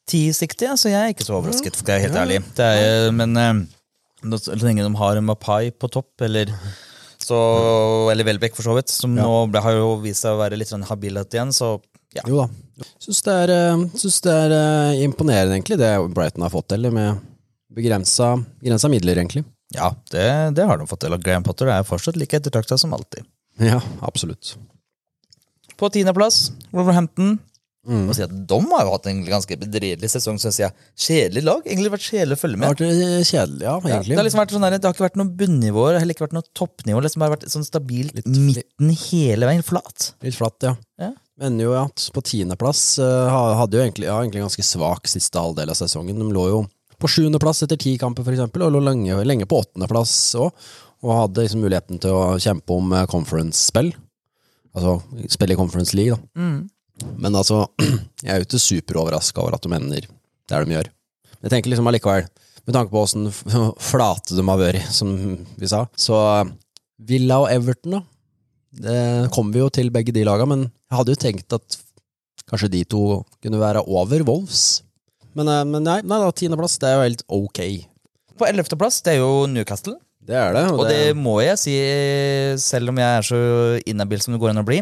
[0.07, 2.37] 10-60, ja, så jeg er ikke så overrasket, skal jeg være helt ærlig.
[2.55, 3.59] Det er, men eh,
[4.39, 6.53] så lenge de har Mapai på topp, eller
[7.19, 7.37] så,
[8.13, 9.27] eller Welbeck for så vidt, som Ja.
[9.27, 11.75] nå har jo vist seg å være litt sånn habilt igjen, så
[12.15, 12.23] ja.
[12.23, 12.85] Jo da.
[13.03, 16.87] Syns det er, eh, synes det er eh, imponerende, egentlig, det Brighton har fått til,
[16.95, 17.19] med
[17.75, 19.43] begrensa, begrensa midler, egentlig.
[19.75, 21.15] Ja, det, det har de fått til.
[21.15, 23.27] Og Graham Potter er fortsatt like ettertrakta som alltid.
[23.59, 24.55] Ja, absolutt.
[25.77, 27.37] På tiendeplass, Wolverhampton.
[27.87, 28.09] Mm.
[28.13, 30.75] Si De har jo hatt en ganske bedredelig sesong, synes jeg.
[30.99, 31.61] Kjedelig lag.
[31.63, 32.81] Egentlig vært kjedelig å følge Det har med.
[32.87, 35.35] eh, kjedelig, ja, Ja, det, har liksom vært sånn der, det har ikke vært noe
[35.39, 37.01] bunnivå, har ikke vært noe toppnivå.
[37.01, 39.63] Det har bare vært sånn stabilt midten hele veien.
[39.63, 40.11] Flat.
[40.25, 40.75] Litt flatt, ja.
[40.99, 41.13] Ja.
[41.39, 43.29] Men jo at på tiendeplass uh,
[43.61, 46.17] hadde jo egentlig, ja, egentlig ganske svak siste halvdel av sesongen.
[46.17, 46.61] De lå jo
[47.01, 50.67] på sjuendeplass etter ti kamper, eksempel, og lå lenge, lenge på åttendeplass òg.
[51.05, 53.91] Og hadde liksom muligheten til å kjempe om eh, conference-spill.
[54.77, 54.97] Altså
[55.29, 56.41] spille i Conference League, da.
[57.21, 57.63] Men altså,
[58.25, 60.07] jeg er jo ikke superoverraska over at de ender
[60.49, 60.89] der de gjør.
[61.37, 62.27] Men jeg tenker liksom allikevel,
[62.67, 63.29] med tanke på åssen
[63.89, 65.13] flate de har vært, som
[65.57, 66.19] vi sa, så
[66.97, 68.03] Villa og Everton, da.
[68.77, 69.01] Det
[69.33, 71.77] kommer vi jo til begge de laga, men jeg hadde jo tenkt at
[72.49, 74.83] kanskje de to kunne være over Wolves.
[75.37, 77.61] Men, eh, men nei, nei da, tiendeplass, det er jo helt ok.
[78.37, 79.95] På ellevteplass, det er jo Newcastle.
[80.27, 80.63] Det er det.
[80.75, 81.73] Og det må jeg si,
[82.59, 83.37] selv om jeg er så
[83.87, 84.81] inhabil som det går an å bli,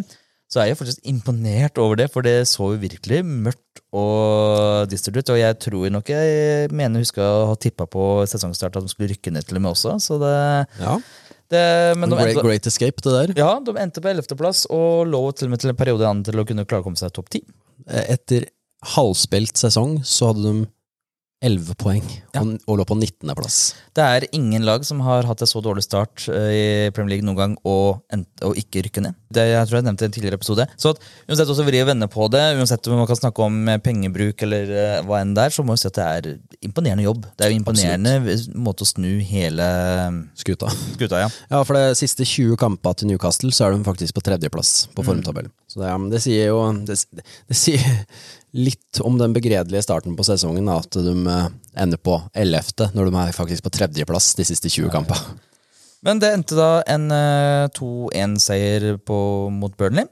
[0.50, 5.20] så er jeg faktisk imponert over det, for det så jo virkelig mørkt og dystert
[5.20, 5.32] ut.
[5.34, 8.92] Og jeg tror nok jeg mener jeg husker å ha tippa på sesongstart at de
[8.94, 9.96] skulle rykke ned til og med også.
[10.02, 10.34] Så det,
[10.82, 10.98] ja,
[11.54, 11.64] det
[12.02, 13.36] Men de great, endte, great escape, det der.
[13.42, 16.42] ja, de endte på ellevteplass og lå til og med til en periode an til
[16.42, 17.44] å kunne klare å komme seg topp ti.
[17.90, 18.48] Eh, Etter
[18.94, 20.66] halvspilt sesong så hadde de
[21.46, 22.42] 11 poeng, Ja.
[22.42, 23.58] og, og lå på 19.-plass.
[23.94, 26.54] Det er ingen lag som har hatt en så dårlig start eh,
[26.88, 28.02] i Premier League noen gang og,
[28.42, 29.18] og ikke rykke ned.
[29.36, 30.68] Det jeg tror jeg nevnte i en tidligere episode.
[30.80, 33.58] Så at, uansett også vri og vende på det, uansett om man kan snakke om
[33.72, 36.30] eh, pengebruk eller eh, hva enn det er, så må vi si at det er
[36.66, 37.28] imponerende jobb.
[37.36, 40.72] Det er jo imponerende måte å snu hele eh, Skuta.
[40.96, 41.30] skuta, ja.
[41.52, 45.06] Ja, for det siste 20 kampene til Newcastle, så er de faktisk på tredjeplass på
[45.06, 45.54] formtabellen.
[45.72, 46.98] Så det, det sier jo det,
[47.50, 47.86] det sier
[48.56, 51.50] litt om den begredelige starten på sesongen, at de eh,
[51.84, 55.36] ender på 11., når de er faktisk på tredjeplass de siste 20 kampene.
[56.06, 58.92] Men det endte da en eh, 2-1-seier
[59.54, 60.06] mot Burnley.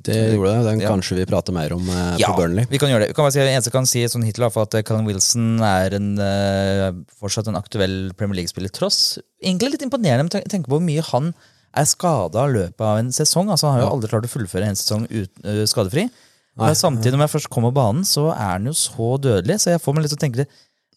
[0.00, 0.64] Det gjorde det.
[0.68, 0.90] Den Ja.
[0.94, 2.66] kanskje vi prater mer om eh, Ja, på Burnley.
[2.70, 3.08] vi kan gjøre det.
[3.10, 6.92] Vi kan bare si, eneste kan si sånn hittil, at Callum Wilson er en, eh,
[7.20, 11.34] fortsatt en aktuell Premier League-spiller, tross egentlig litt imponerende med tenke på hvor mye han
[11.74, 13.50] er skada i løpet av en sesong.
[13.50, 16.08] Altså, han har jo aldri klart å fullføre en sesong ut, uh, skadefri.
[16.58, 19.70] Men samtidig, når jeg først kommer på banen, så er han jo så dødelig, så
[19.70, 20.48] jeg får meg litt til å tenke det.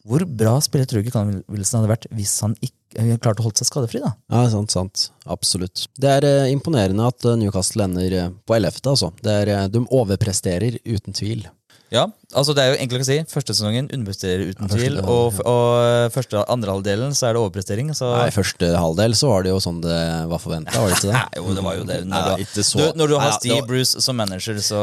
[0.03, 3.39] Hvor bra spiller tror du ikke Callum Wilson hadde vært hvis han ikke øh, klarte
[3.39, 4.01] å holde seg skadefri?
[4.03, 4.11] da?
[4.33, 5.05] Ja, sant, sant.
[5.31, 5.85] Absolutt.
[5.95, 9.13] Det er eh, imponerende at eh, Newcastle ender eh, på 11., altså.
[9.23, 11.45] Det er, eh, de overpresterer uten tvil.
[11.93, 13.17] Ja, altså det er jo enkelt å si.
[13.31, 17.91] Første sesongen underpresterer uten tvil, og, og første andre halvdelen så er det overprestering.
[17.97, 19.99] Så Nei, første halvdel så var det jo sånn det
[20.31, 21.15] var forventa, var det ikke det?
[21.17, 21.99] Nei, jo, det var jo det.
[22.09, 24.81] Når, Nei, du, så- du, når du har ja, Steve var- Bruce som manager, så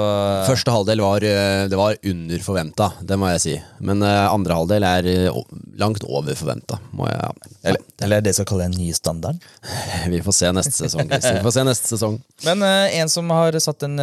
[0.49, 3.55] Første halvdel var, eh, det var under forventa, det må jeg si.
[3.87, 5.41] Men uh, andre halvdel er eh,
[5.81, 9.41] langt over forventa, må jeg Eller, er det jeg skal kalle en ny standard.
[10.13, 11.11] Vi får se neste sesong.
[11.11, 12.19] Vi får se neste sesong.
[12.49, 13.97] Men uh, en som har satt en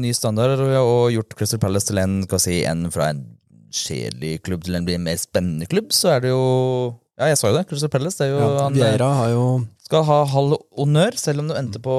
[0.00, 3.22] ny standard og gjort Crystal Palace til en, hva si, en fra en
[3.74, 6.44] kjedelig klubb til en blir mer spennende klubb, så er det jo
[7.14, 7.66] Ja, jeg sa jo det.
[7.70, 9.46] Crystal Palace det er jo, Ja, han eh, har jo
[9.84, 11.94] skal ha halv honnør, selv om du endte på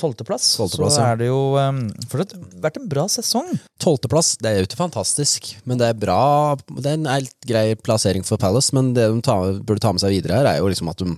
[0.00, 0.46] tolvteplass.
[0.56, 3.50] Så er det jo um, fortsatt vært en bra sesong.
[3.84, 6.22] Tolvteplass, det er jo ikke fantastisk, men det er bra.
[6.72, 10.02] Det er en helt grei plassering for Palace, men det de tar, burde ta med
[10.02, 11.12] seg videre her, er jo liksom at de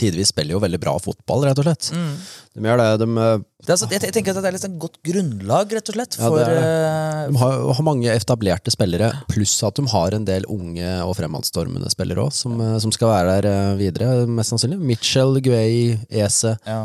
[0.00, 1.90] tidvis spiller jo veldig bra fotball, rett og slett.
[1.94, 2.14] Mm.
[2.56, 2.88] De gjør det.
[3.02, 5.98] De, Det er, altså, jeg, tenker at det er litt et godt grunnlag, rett og
[5.98, 10.16] slett, Ja, for det eh, de har, har mange etablerte spillere, pluss at de har
[10.16, 14.26] en del unge og fremadstormende spillere òg, som, eh, som skal være der eh, videre,
[14.26, 14.80] mest sannsynlig.
[14.92, 16.56] Mitchell, Guay, Ese.
[16.66, 16.82] ja.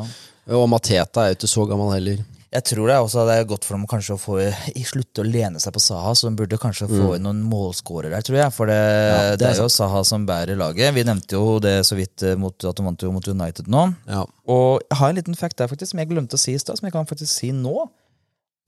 [0.54, 2.19] Og Mateta er jo ikke så gammel heller.
[2.53, 4.36] Jeg tror det er også det er godt for dem kanskje å få
[4.71, 8.13] i slutte å lene seg på Saha, så de burde kanskje få inn noen målskårere
[8.13, 8.53] der, tror jeg.
[8.55, 10.93] For det, ja, det det, er er jo Saha som bærer laget.
[10.95, 13.84] Vi nevnte jo det så vidt eh, mot, at de vant jo mot United nå.
[14.08, 14.23] Ja.
[14.47, 16.79] Og jeg har en liten fact der faktisk som jeg glemte å si i stad,
[16.79, 17.88] som jeg kan faktisk si nå.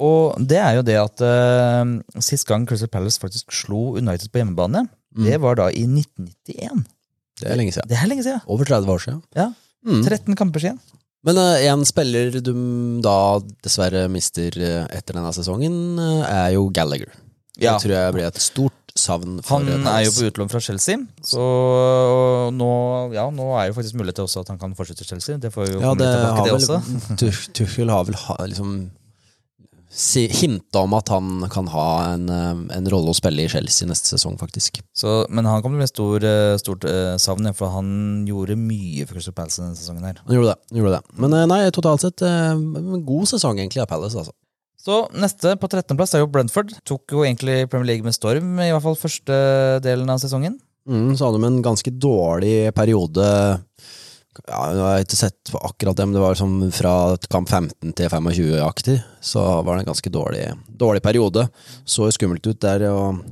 [0.04, 4.44] Og det er jo det at uh, sist gang Crystal Palace faktisk slo United på
[4.44, 4.88] hjemmebane,
[5.18, 5.24] Mm.
[5.26, 6.84] det var da i 1991.
[7.42, 7.90] Det er lenge siden.
[7.90, 8.42] Det er lenge siden.
[8.54, 9.22] Over 30 år siden.
[9.38, 9.48] Ja.
[9.88, 10.04] Mm.
[10.06, 10.78] 13 kamper siden.
[11.26, 12.54] Men eh, en spiller du
[13.02, 17.10] da dessverre mister eh, etter denne sesongen, eh, er jo Gallagher.
[17.58, 17.74] Ja.
[17.78, 19.40] Det tror jeg blir et stort savn.
[19.46, 21.42] for Han er jo på utlån fra Chelsea, så
[22.54, 22.70] nå,
[23.14, 25.38] ja, nå er jo faktisk mulighet til også at han kan fortsette Chelsea.
[25.42, 26.80] Det får jo Ja, komme det tilbake til også.
[27.24, 28.78] Tuch- Tuchel har vel ha, liksom
[29.98, 33.90] si, hinta om at han kan ha en, eh, en rolle å spille i Chelsea
[33.90, 34.82] neste sesong, faktisk.
[34.96, 38.60] Så, men han kommer til å bli stor, eh, stort uh, savn, for han gjorde
[38.60, 40.06] mye for Crystal Palace denne sesongen.
[40.06, 40.22] her.
[40.28, 40.60] Han gjorde det.
[40.70, 41.18] han gjorde det.
[41.24, 44.36] Men nei, totalt sett god sesong egentlig av Palace, altså.
[44.88, 46.72] Så neste på 13.-plass er jo Brentford.
[46.88, 49.36] Tok jo egentlig Premier League med storm, i hvert fall første
[49.84, 50.60] delen av sesongen.
[50.88, 53.26] Mm, så hadde de en ganske dårlig periode
[54.46, 56.94] ja, Jeg har ikke sett på akkurat det, men det var liksom fra
[57.32, 58.98] kamp 15 til 25-aktig.
[59.24, 61.48] Så var det en ganske dårlig, dårlig periode.
[61.88, 63.24] Så skummelt ut der og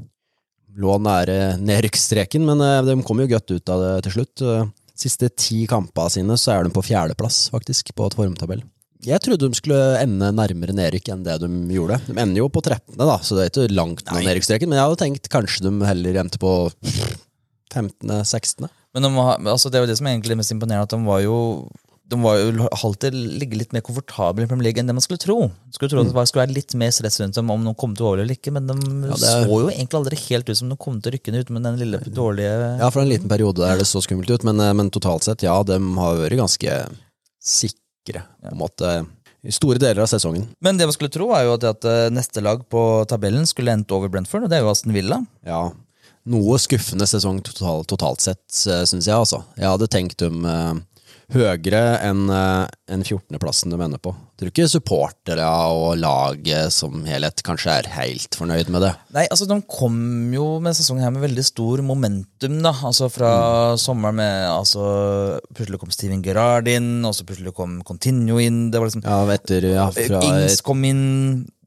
[0.75, 4.45] lå nære nedrykksstreken, men eh, de kom jo godt ut av det til slutt.
[4.95, 8.63] Siste ti kampene sine så er de på fjerdeplass, faktisk, på et formtabell.
[9.05, 11.99] Jeg trodde de skulle ende nærmere nedrykk enn det de gjorde.
[12.07, 14.87] De ender jo på 13., da, så det er ikke langt nå nedrykksstreken, men jeg
[14.87, 16.53] hadde tenkt kanskje de heller endte på
[17.75, 18.69] 15.-16.
[18.95, 21.01] Men de var, altså det er jo det som er egentlig mest imponerende, at de
[21.05, 21.35] var jo
[22.05, 25.17] de var jo alltid ligge litt mer komfortable i Premier League enn det man skulle
[25.17, 25.47] tro.
[25.73, 28.05] Skulle tro at det skulle være litt mer stress rundt dem om de kom til
[28.05, 28.75] å overleve eller ikke, men de
[29.09, 31.33] Ja, det er- så jo egentlig aldri helt ut som de kom til å rykke
[31.33, 34.43] ned uten den lille dårlige Ja, for en liten periode der det så skummelt ut,
[34.45, 36.77] men, eh, men totalt sett, ja, de har vært ganske
[37.43, 39.07] sikre, på en måte,
[39.45, 40.47] i store deler av sesongen.
[40.61, 43.73] Men det man skulle tro, er jo at, at eh, neste lag på tabellen skulle
[43.73, 45.19] endt over Brentford, og det er jo Aston Villa.
[45.45, 45.71] Ja,
[46.31, 49.43] noe skuffende sesong total, totalt sett, syns jeg, altså.
[49.59, 50.73] Jeg hadde tenkt dem eh,
[51.33, 54.11] høyere enn eh, enn 14.-plassen de ender på.
[54.13, 58.91] Jeg tror ikke supportere og laget som helhet kanskje er helt fornøyd med det.
[59.15, 59.95] Nei, altså De kom
[60.35, 62.59] jo med sesongen her med veldig stor momentum.
[62.65, 63.31] da Altså Fra
[63.79, 64.83] sommeren med altså
[65.55, 68.67] Plutselig kom Steven Gerrard inn, og så plutselig kom Continuo inn.
[68.73, 71.03] Det var liksom Ja, etter, ja, fra Ings kom inn.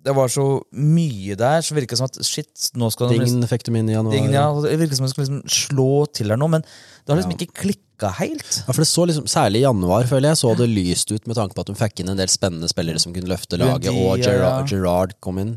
[0.04, 3.48] Det var så mye der, så virka det som at shit, nå skal de Dingen
[3.50, 4.14] fikk dem inn i januar.
[4.14, 6.66] Dingen, ja, det virka som at jeg skulle liksom slå til her nå, men
[7.08, 7.36] det har liksom Ja.
[7.40, 8.64] ikke klikka helt.
[8.68, 11.36] Ja, for det så liksom, Særlig i januar føler jeg så det lyst ut med
[11.38, 14.20] tanke på at de fikk inn en del spennende spillere som kunne løfte laget, og
[14.20, 15.54] Gerard, Gerard, kom inn.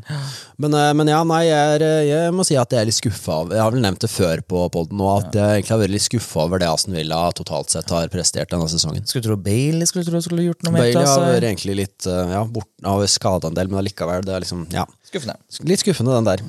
[0.56, 2.96] Men, eh, men ja, nei, jeg, er, eh, jeg må si at jeg er litt
[2.96, 5.82] skuffa av Jeg har vel nevnt det før på podden nå, at jeg egentlig har
[5.84, 9.04] vært litt skuffa over det Aston Villa totalt sett har prestert denne sesongen.
[9.04, 10.86] Skulle tro Bailey skulle tro skulle gjort noe mer.
[10.88, 11.28] Bailey har altså.
[11.36, 14.64] vært egentlig litt eh, ja, borte av skadeandel, en del, men allikevel, det er liksom
[14.72, 14.86] Ja.
[15.04, 15.36] Skuffende.
[15.68, 16.40] Litt skuffende, den der.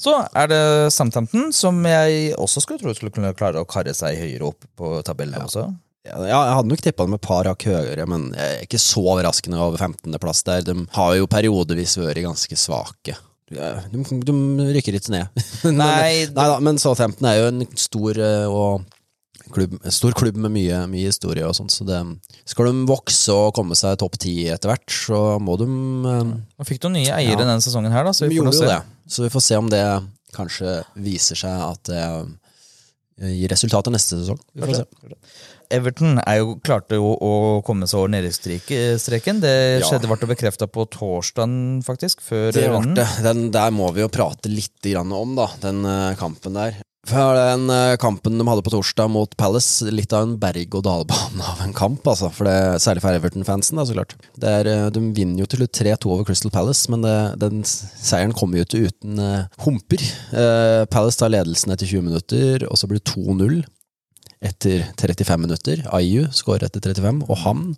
[0.00, 0.62] Så er det
[0.94, 4.98] Southampton, som jeg også skulle tro skulle kunne klare å karre seg høyere opp på
[5.06, 5.42] tabellen.
[5.44, 5.66] også.
[6.08, 8.80] Ja, ja, jeg hadde nok tippa dem et par hakk høyere, men jeg er ikke
[8.80, 10.62] så overraskende over 15.-plass der.
[10.64, 13.18] De har jo periodevis vært ganske svake.
[13.50, 13.58] De,
[14.24, 14.36] de
[14.76, 15.42] rykker ikke ned.
[15.66, 18.86] Nei, Nei da, men Southampton er jo en stor eh, og
[19.54, 21.98] klubb, en stor klubb med mye, mye historie og sånt, så det,
[22.48, 25.68] skal de vokse og komme seg topp ti etter hvert, så må de
[26.14, 27.42] eh, fikk du nye eiere Ja.
[27.44, 28.12] denne sesongen her, da.
[28.16, 29.84] Så vi får gjorde jo det, så vi får se om det
[30.36, 34.38] kanskje viser seg at det eh, gir resultater neste sesong.
[34.54, 35.16] Vi får se.
[35.70, 37.32] Everton er jo, klarte jo å
[37.62, 39.38] komme seg over nedrykksstreken.
[39.42, 39.86] Det Ja.
[39.86, 42.18] skjedde ble bekrefta på torsdagen, faktisk.
[42.26, 42.94] Før Det runden.
[42.98, 43.06] det.
[43.22, 45.46] Den der må vi jo prate litt grann om, da.
[45.62, 46.80] Den eh, kampen der.
[47.08, 51.62] For den eh, kampen de hadde på torsdag mot Palace, litt av en berg-og-dal-bane av
[51.64, 52.28] en kamp, altså.
[52.34, 54.14] For det, særlig for Everton-fansen, så klart.
[54.44, 58.36] Er, eh, de vinner jo til slutt 3-2 over Crystal Palace, men det, den seieren
[58.36, 60.04] kommer jo ikke uten uh, humper.
[60.28, 63.62] Uh, Palace tar ledelsen etter 20 minutter, og så blir det 2-0
[64.50, 65.84] etter 35 minutter.
[65.96, 67.70] Ayu skårer etter 35, og han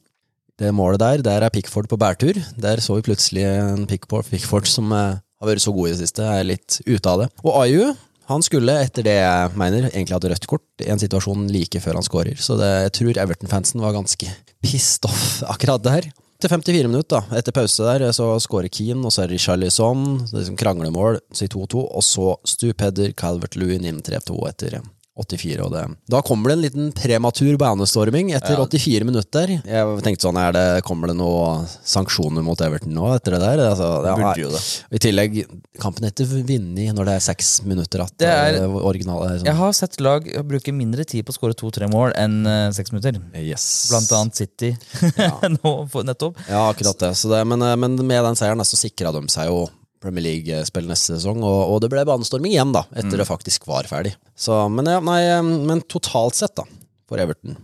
[0.61, 2.37] det målet der, der er Pickford på bærtur.
[2.61, 6.03] Der så vi plutselig en Pickford, Pickford som uh, har vært så god i det
[6.03, 7.31] siste, er litt ute av det.
[7.47, 7.93] Og Ayu,
[8.35, 12.01] han skulle, etter det jeg mener, egentlig hatt rødt kort i en situasjon like før
[12.01, 12.41] han skårer.
[12.41, 14.29] Så det, jeg tror Everton-fansen var ganske
[14.65, 16.11] pissed off akkurat der.
[16.43, 20.25] Til 54 minutter, da, etter pause der, så skårer Keane, og så er det Charlison.
[20.33, 24.81] Liksom kranglemål, i 2-2, og så Stupedder, Calvert-Lewin inn 3-2 etter
[25.23, 25.83] 84, og det.
[26.13, 28.67] Da kommer det en liten prematur banestorming etter Ja.
[28.67, 29.53] 84 minutter.
[29.65, 33.63] Jeg tenkte sånn, er det, kommer det noen sanksjoner mot Everton nå etter det der?
[33.71, 34.63] Altså, det Burde jo det.
[34.93, 35.39] I tillegg,
[35.83, 39.45] kampen heter vunnet når det er seks minutter at Det er- eh, sånn.
[39.47, 42.93] Jeg har sett lag bruke mindre tid på å skåre to-tre mål enn uh, seks
[42.93, 43.19] minutter.
[43.35, 43.89] Yes.
[43.91, 44.77] Blant annet City
[45.63, 46.37] nå nettopp.
[46.49, 47.15] Ja, akkurat det.
[47.17, 49.69] Så det men, eh, men med den seieren så sikra de seg jo
[50.03, 53.89] Premier League-spill neste sesong, og, og det ble banestorming igjen, da, etter det faktisk var
[53.91, 54.15] ferdig.
[54.35, 56.67] Så, men, ja, nei, eh, men totalt sett, da,
[57.09, 57.59] for Everton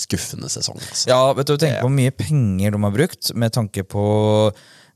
[0.00, 1.10] Skuffende sesong, altså.
[1.10, 4.04] Ja, vet du, tenk på hvor mye penger de har brukt, med tanke på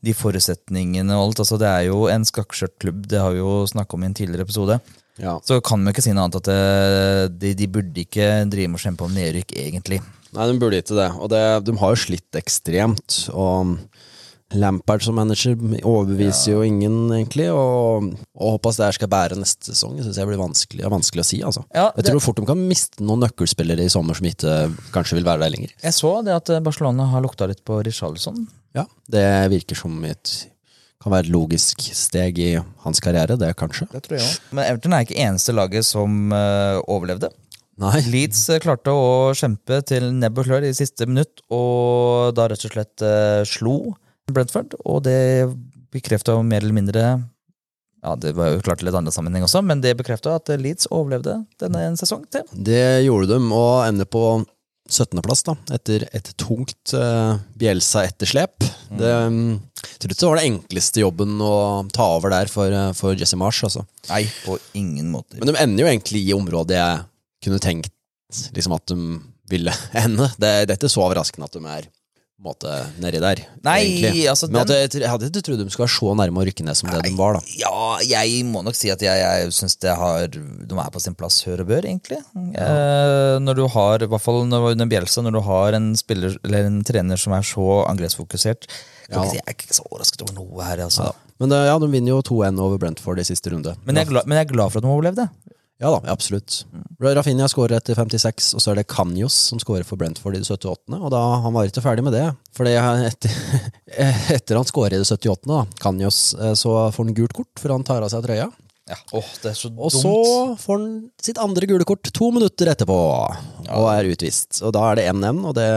[0.04, 1.40] de forutsetningene og alt.
[1.42, 4.16] Altså, det er jo en skakkskjørt klubb, det har vi jo snakka om i en
[4.16, 4.78] tidligere episode.
[5.20, 5.36] Ja.
[5.46, 8.80] Så kan vi ikke si noe annet at eh, de, de burde ikke drive med
[8.80, 10.00] å kjempe om nedrykk, egentlig.
[10.34, 11.10] Nei, de burde ikke det.
[11.22, 13.18] Og det, de har jo slitt ekstremt.
[13.30, 13.76] Og
[14.52, 17.48] Lampard som manager overbeviser jo ingen, egentlig.
[17.50, 19.96] Og, og håper det her skal bære neste sesong.
[19.98, 21.40] Det synes jeg blir vanskelig, vanskelig å si.
[21.42, 21.64] altså.
[21.74, 24.56] Ja, jeg tror fort de kan miste noen nøkkelspillere i sommer som ikke
[24.94, 25.74] kanskje vil være der lenger.
[25.82, 28.44] Jeg så det at Barcelona har lukta litt på Richarlison.
[28.76, 30.34] Ja, Det virker som et
[31.04, 32.52] kan være et logisk steg i
[32.84, 33.86] hans karriere, det kanskje.
[33.92, 34.44] Det tror jeg også.
[34.56, 37.28] Men Everton er ikke eneste laget som uh, overlevde.
[37.82, 37.98] Nei.
[38.06, 42.64] Leeds eh, klarte å kjempe til nebb og klør i siste minutt, og da rett
[42.64, 43.76] og slett uh, slo
[44.32, 44.76] Brentford.
[44.84, 45.48] Og det
[45.94, 47.04] bekrefta mer eller mindre
[48.04, 51.38] Ja, det var jo klart litt annen sammenheng også, men det bekrefta at Leeds overlevde
[51.62, 52.44] denne en sesong til.
[52.52, 54.24] Det gjorde de, og ender på
[54.84, 58.66] 17.-plass, da, etter et tungt uh, Bjelsa-etterslep.
[58.92, 59.54] Det mm,
[60.04, 61.54] jeg slutt var det enkleste jobben å
[61.94, 63.86] ta over der for, eh, for Jesse Marsh, altså.
[64.10, 65.38] Nei, på ingen måte.
[65.40, 67.00] Men de ender jo egentlig i området jeg
[67.46, 67.92] kunne tenkt
[68.52, 68.98] liksom at de
[69.48, 69.72] ville
[70.04, 70.28] ende.
[70.36, 71.88] Det, det er ikke så overraskende at de er
[72.44, 72.70] måte
[73.02, 73.42] nedi der.
[73.64, 74.24] Nei, egentlig.
[74.30, 76.76] altså, Men den- jeg, hadde ikke trodd de skulle være så nærme å rykke ned
[76.78, 77.40] som det de var, da.
[77.58, 81.64] Ja, jeg må nok si at jeg, jeg syns De er på sin plass hør
[81.64, 82.20] og bør, egentlig.
[82.54, 86.68] Eh, når du har, i hvert fall under Bjelsa, når du har en spiller eller
[86.68, 88.68] en trener som er så angrepsfokusert
[89.10, 89.32] kan Ja.
[89.34, 91.12] Jeg er ikke så overrasket over noe her, altså.
[91.40, 93.74] Men ja, de vinner jo 2-1 over Brentford i siste runde.
[93.84, 95.28] Men, jeg er glad, men jeg er glad for at de overlevde.
[95.82, 96.62] Ja da, absolutt.
[97.02, 100.46] Rafinha skårer etter 56, og så er det Canjos som skårer for Brentford i det
[100.46, 100.94] 78.
[101.00, 102.28] Og da han var ikke ferdig med det.
[102.54, 103.34] For etter,
[104.36, 107.74] etter han skårer i det 78., da, Canjos, eh, så får han gult kort, for
[107.74, 108.48] han tar av seg trøya.
[108.84, 108.98] Ja.
[109.16, 109.86] Åh, det er så dumt.
[109.88, 110.14] Og så
[110.60, 110.88] får han
[111.24, 112.98] sitt andre gule kort to minutter etterpå,
[113.64, 114.60] og er utvist.
[114.62, 115.68] Og da er det 1-1, og det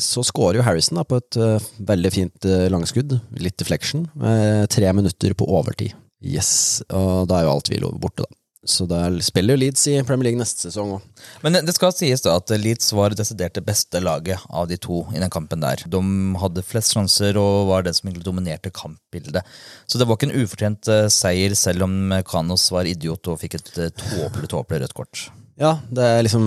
[0.00, 4.70] så skårer jo Harrison da på et uh, veldig fint uh, langskudd, litt deflection, med
[4.70, 5.96] tre minutter på overtid.
[6.20, 8.39] Yes, og da er jo all tvil borte, da.
[8.68, 11.04] Så da spiller jo Leeds i Premier League neste sesong òg.
[11.40, 15.00] Men det skal sies da at Leeds var desidert det beste laget av de to
[15.14, 15.80] i den kampen der.
[15.88, 16.00] De
[16.42, 19.48] hadde flest sjanser og var den som egentlig dominerte kampbildet.
[19.88, 23.56] Så det var ikke en ufortjent eh, seier, selv om Kanos var idiot og fikk
[23.62, 25.22] et eh, tåpelig, tåpelig rødt kort.
[25.60, 26.44] Ja, det er liksom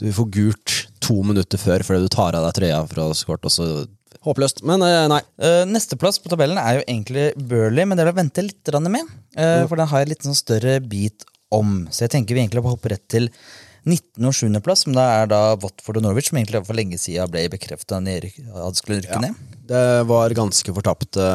[0.00, 3.66] Du får gult to minutter før fordi du tar av deg trøya skort, og så
[4.20, 4.58] Håpløst.
[4.68, 5.20] Men eh, nei.
[5.70, 9.12] Nesteplass på tabellen er jo egentlig Burley, men det vil jeg vente litt med.
[9.34, 11.24] eh, For den har jeg litt sånn større bit
[11.54, 11.82] om.
[11.90, 13.30] Så jeg tenker vi egentlig har hopper rett til
[13.86, 14.26] 19.
[14.28, 14.60] og 7.
[14.64, 18.00] plass, som da er da Watford og Norwich, som egentlig for lenge siden ble bekrefta
[18.00, 19.38] at skulle rykke ned.
[19.70, 21.26] Det var ganske fortapte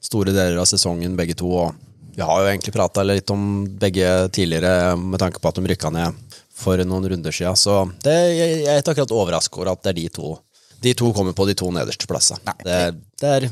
[0.00, 1.50] store deler av sesongen, begge to.
[1.50, 5.72] Og vi har jo egentlig prata litt om begge tidligere, med tanke på at de
[5.72, 7.56] rykka ned for noen runder siden.
[7.56, 10.36] Så det, jeg, jeg er ikke akkurat overraska over at det er de to
[10.80, 12.54] De to kommer på de to nederste plassene.
[12.64, 12.76] Det,
[13.20, 13.50] det er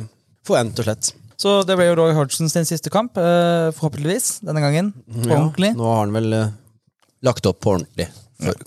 [0.48, 1.10] forvent og slett.
[1.39, 4.93] Så det ble jo Roy Hodgson sin siste kamp, eh, forhåpentligvis, denne gangen.
[5.07, 5.70] På ordentlig.
[5.78, 6.51] Nå har han vel eh,
[7.22, 8.09] lagt opp på ordentlig,
[8.43, 8.59] for,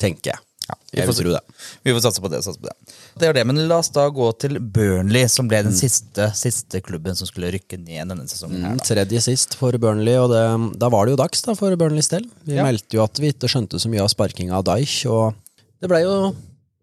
[0.00, 0.42] tenker jeg.
[0.70, 1.40] Ja, vi får det.
[1.82, 2.42] Vi får satse på det.
[2.44, 2.74] satse på det.
[3.18, 6.78] Det er det, Men la oss da gå til Burnley, som ble den siste, siste
[6.84, 8.60] klubben som skulle rykke ned denne sesongen.
[8.62, 8.84] her Mm, da.
[8.84, 12.28] Tredje sist for Burnley, og det, da var det jo dags da for Burnleys del.
[12.46, 12.62] Vi Ja.
[12.64, 15.34] meldte jo at vi ikke skjønte så mye av sparkinga av Deich og
[15.80, 16.34] det ble jo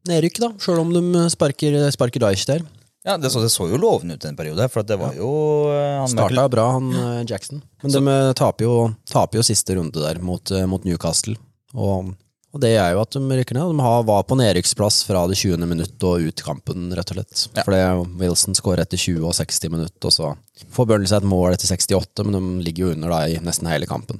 [0.07, 2.61] nedrykk, da, sjøl om de sparker, sparker Daich der.
[3.07, 5.31] Ja, det så, det så jo lovende ut en periode, for at det var jo
[5.71, 7.61] eh, han Starta bra, han eh, Jackson.
[7.85, 8.73] Men de eh, taper jo,
[9.07, 11.37] taper jo siste runde der mot, mot Newcastle.
[11.71, 12.09] Og,
[12.51, 13.71] og det er jo at de rykker ned.
[13.71, 15.63] De har, var på nedrykksplass fra det 20.
[15.63, 17.45] minutt og ut kampen, rett og slett.
[17.55, 17.63] Ja.
[17.63, 20.33] Fordi Wilson skårer etter 20 og 60 minutt, og så
[20.75, 23.71] får Burnley seg et mål etter 68, men de ligger jo under da i nesten
[23.71, 24.19] hele kampen.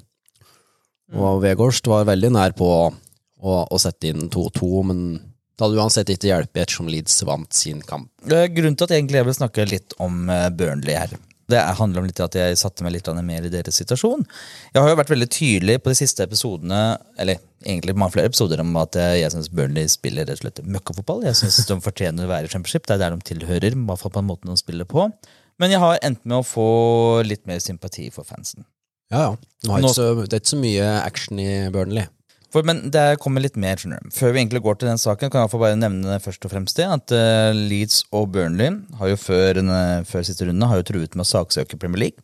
[1.12, 5.04] Og Vegårst var veldig nær på å, å sette inn 2-2, men
[5.58, 8.12] det hadde uansett ikke hjulpet ettersom Leeds vant sin kamp.
[8.30, 11.16] Grunnen til at jeg egentlig vil snakke litt om eh, Burnley her,
[11.50, 14.26] det er- handler om litt at jeg satte meg litt mer i deres situasjon.
[14.76, 18.60] Jeg har jo vært veldig tydelig på de siste episodene, eller egentlig mange flere episoder,
[18.60, 21.24] om at jeg, syns Burnley spiller rett og slett møkkafotball.
[21.24, 22.86] Jeg syns de fortjener å være i championship.
[22.86, 25.08] Det er der de tilhører, i hvert fall på den måten de spiller på.
[25.58, 28.66] Men jeg har endt med å få litt mer sympati for fansen.
[29.10, 29.32] Ja, ja.
[29.64, 32.06] De har Nå- ikke så, det er ikke så mye action i Burnley.
[32.58, 34.02] For, men det kommer litt mer, skjønner.
[34.18, 36.80] Før vi egentlig går til den saken, kan jeg få bare nevne først og fremst
[36.80, 40.88] det, at uh, Leeds og Burnley har jo før, denne- før siste runde har jo
[40.90, 42.24] truet med å saksøke Premier League.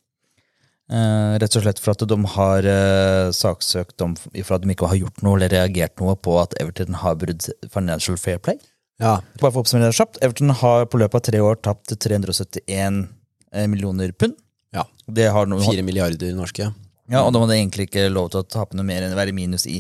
[0.92, 4.90] Uh, rett og slett for at de har eh, saksøkt dem for at de ikke
[4.92, 8.60] har gjort noe eller reagert noe på at Everton har brudd Financial Fair Play.
[9.02, 10.20] Ja, Bare for å oppsummere det kjapt.
[10.22, 14.36] Everton har på løpet av tre år tapt 371 eh, millioner pund.
[14.76, 14.84] ja.
[15.08, 16.68] Det Fire milliarder norske.
[17.12, 19.34] ja, og de hadde egentlig ikke lov til å tape noe mer enn å være
[19.36, 19.80] minus i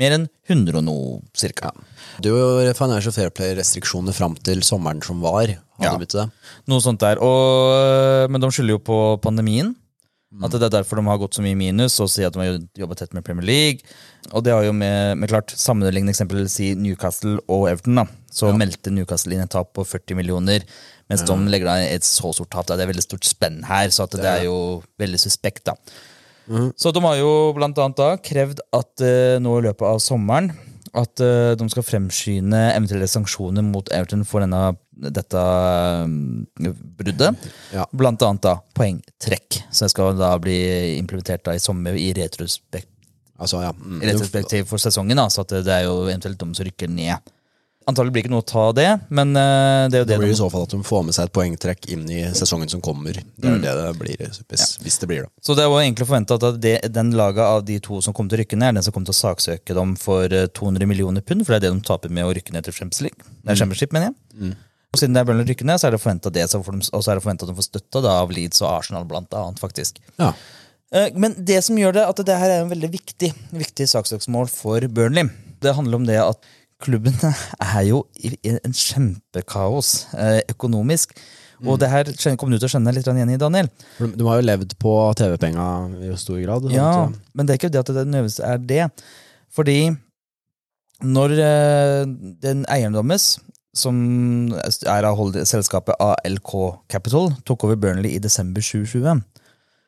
[0.00, 1.72] mer enn 100 og noe, cirka.
[2.20, 5.52] Det var jo Financial Fair Play-restriksjoner fram til sommeren som var.
[5.80, 5.94] Ja.
[6.00, 6.26] det?
[6.68, 7.20] Noe sånt der.
[7.24, 9.74] Og, men de skylder jo på pandemien.
[10.38, 12.58] At det er derfor de har gått så mye minus og sier at de har
[12.78, 13.82] jobbet tett med Premier League.
[14.30, 17.98] Og det har jo med, med klart sammenlignende eksempel si Newcastle og Everton.
[17.98, 20.62] da Så meldte Newcastle inn et tap på 40 millioner,
[21.10, 22.68] mens de legger da et så stort tap.
[22.68, 22.78] da.
[22.78, 24.56] Det er veldig stort spenn her, så at det er jo
[25.02, 25.64] veldig suspekt.
[25.66, 25.74] da
[26.76, 30.50] Så de har jo blant annet da krevd at eh, nå i løpet av sommeren
[30.98, 37.50] at eh, de skal fremskynde eventuelle sanksjoner mot Everton for denne, dette eh, bruddet.
[37.74, 37.86] Ja.
[37.94, 40.58] Blant annet da poengtrekk, som skal da bli
[40.98, 42.88] implementert da i sommer i retrospekt,
[43.40, 43.70] Altså, ja.
[43.72, 44.02] Mm.
[44.04, 45.16] retrospektiv for sesongen.
[45.16, 47.30] da, Så det er jo eventuelt de som rykker ned.
[47.90, 50.32] Antagelig blir ikke noe å ta det, men uh, det er jo Det det blir
[50.32, 53.18] i så fall at de får med seg et poengtrekk inn i sesongen som kommer.
[53.18, 53.62] Det er Mm.
[53.66, 55.30] det det blir, hvis, hvis det blir det.
[55.42, 58.30] Så det er jo egentlig forventa at det, den laga av de to som kommer
[58.32, 60.86] til å rykke ned, er den som kommer til å saksøke dem for eh, 200
[60.86, 63.18] millioner pund, for det er det de taper med å rykke ned til Champions League.
[63.44, 64.54] Det er Championship, mener jeg.
[64.90, 67.18] Og siden det er Burnley rykker ned, så er det forventa det, og så er
[67.20, 70.00] det forventa at de får støtte da, av Leeds og Arsenal, blant annet, faktisk.
[70.18, 70.32] Ja.
[70.90, 74.48] Eh, Men det som gjør det, at det her er en veldig viktig, viktig saksøksmål
[74.50, 75.28] for Burnley.
[75.62, 76.42] Det handler om det at
[76.80, 81.14] klubben er jo i en kjempekaos eh, økonomisk.
[81.68, 82.08] Og det her
[82.40, 83.68] kommer du til å skjønne litt igjen i, Daniel.
[84.00, 85.66] De, har jo levd på TV-penga
[86.08, 86.68] i stor grad.
[86.72, 87.18] Ja, sant?
[87.36, 88.86] men det er ikke det at det nødvendigvis er det.
[89.52, 89.78] Fordi
[91.04, 92.02] når eh,
[92.40, 93.34] den eieren deres,
[93.76, 93.96] som
[94.50, 96.54] er av selskapet ALK
[96.90, 99.20] Capital, tok over Burnley i desember 2020,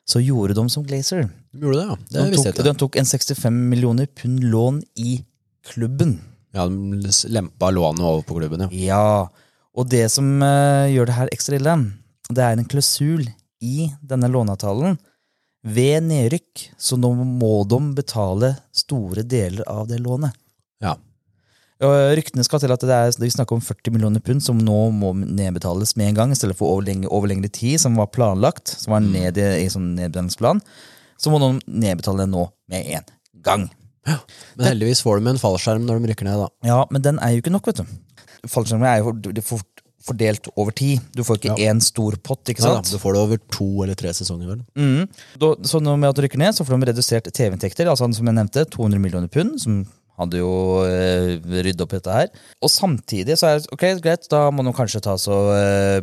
[0.07, 1.25] så gjorde de som Glazer.
[1.53, 1.97] De gjorde det, ja.
[2.11, 5.23] Det De tok, de tok en 65 millioner pund lån i
[5.67, 6.19] klubben.
[6.53, 8.69] Ja, De lempa lånet over på klubben, ja.
[8.73, 9.29] Ja,
[9.73, 11.77] og det som uh, gjør det her ekstra ille,
[12.29, 13.25] det er en klausul
[13.63, 14.99] i denne låneavtalen.
[15.63, 20.37] Ved nedrykk så nå må de betale store deler av det lånet.
[20.83, 20.99] ja.
[21.83, 24.77] Og Ryktene skal til at det er vi snakker om 40 millioner pund som nå
[24.95, 28.13] må nedbetales med en gang, i stedet for over lengre, over lengre tid, som var
[28.15, 30.63] planlagt, som var ned i, i sånn nedbetalingsplan.
[31.19, 33.11] Så må de nedbetale det nå med en
[33.43, 33.67] gang.
[34.07, 36.49] Men heldigvis får de en fallskjerm når de rykker ned, da.
[36.67, 37.93] Ja, men den er jo ikke nok, vet du.
[38.51, 39.69] Fallskjermen er jo for- for-
[40.03, 40.99] fordelt over tid.
[41.15, 43.95] Du får ikke én stor pott, ikke Ja, da, du får det over to eller
[43.95, 44.65] tre sesonger, vel.
[44.75, 45.09] Mm.
[45.39, 47.87] Da, så med at du rykker ned, så får de redusert TV-inntekter.
[47.87, 49.87] Altså som jeg nevnte, 200 millioner pund, som
[50.19, 52.29] hadde jo eh, ryddet opp i dette her.
[52.61, 56.03] Og samtidig så er det ok, greit, da må de kanskje ta så eh,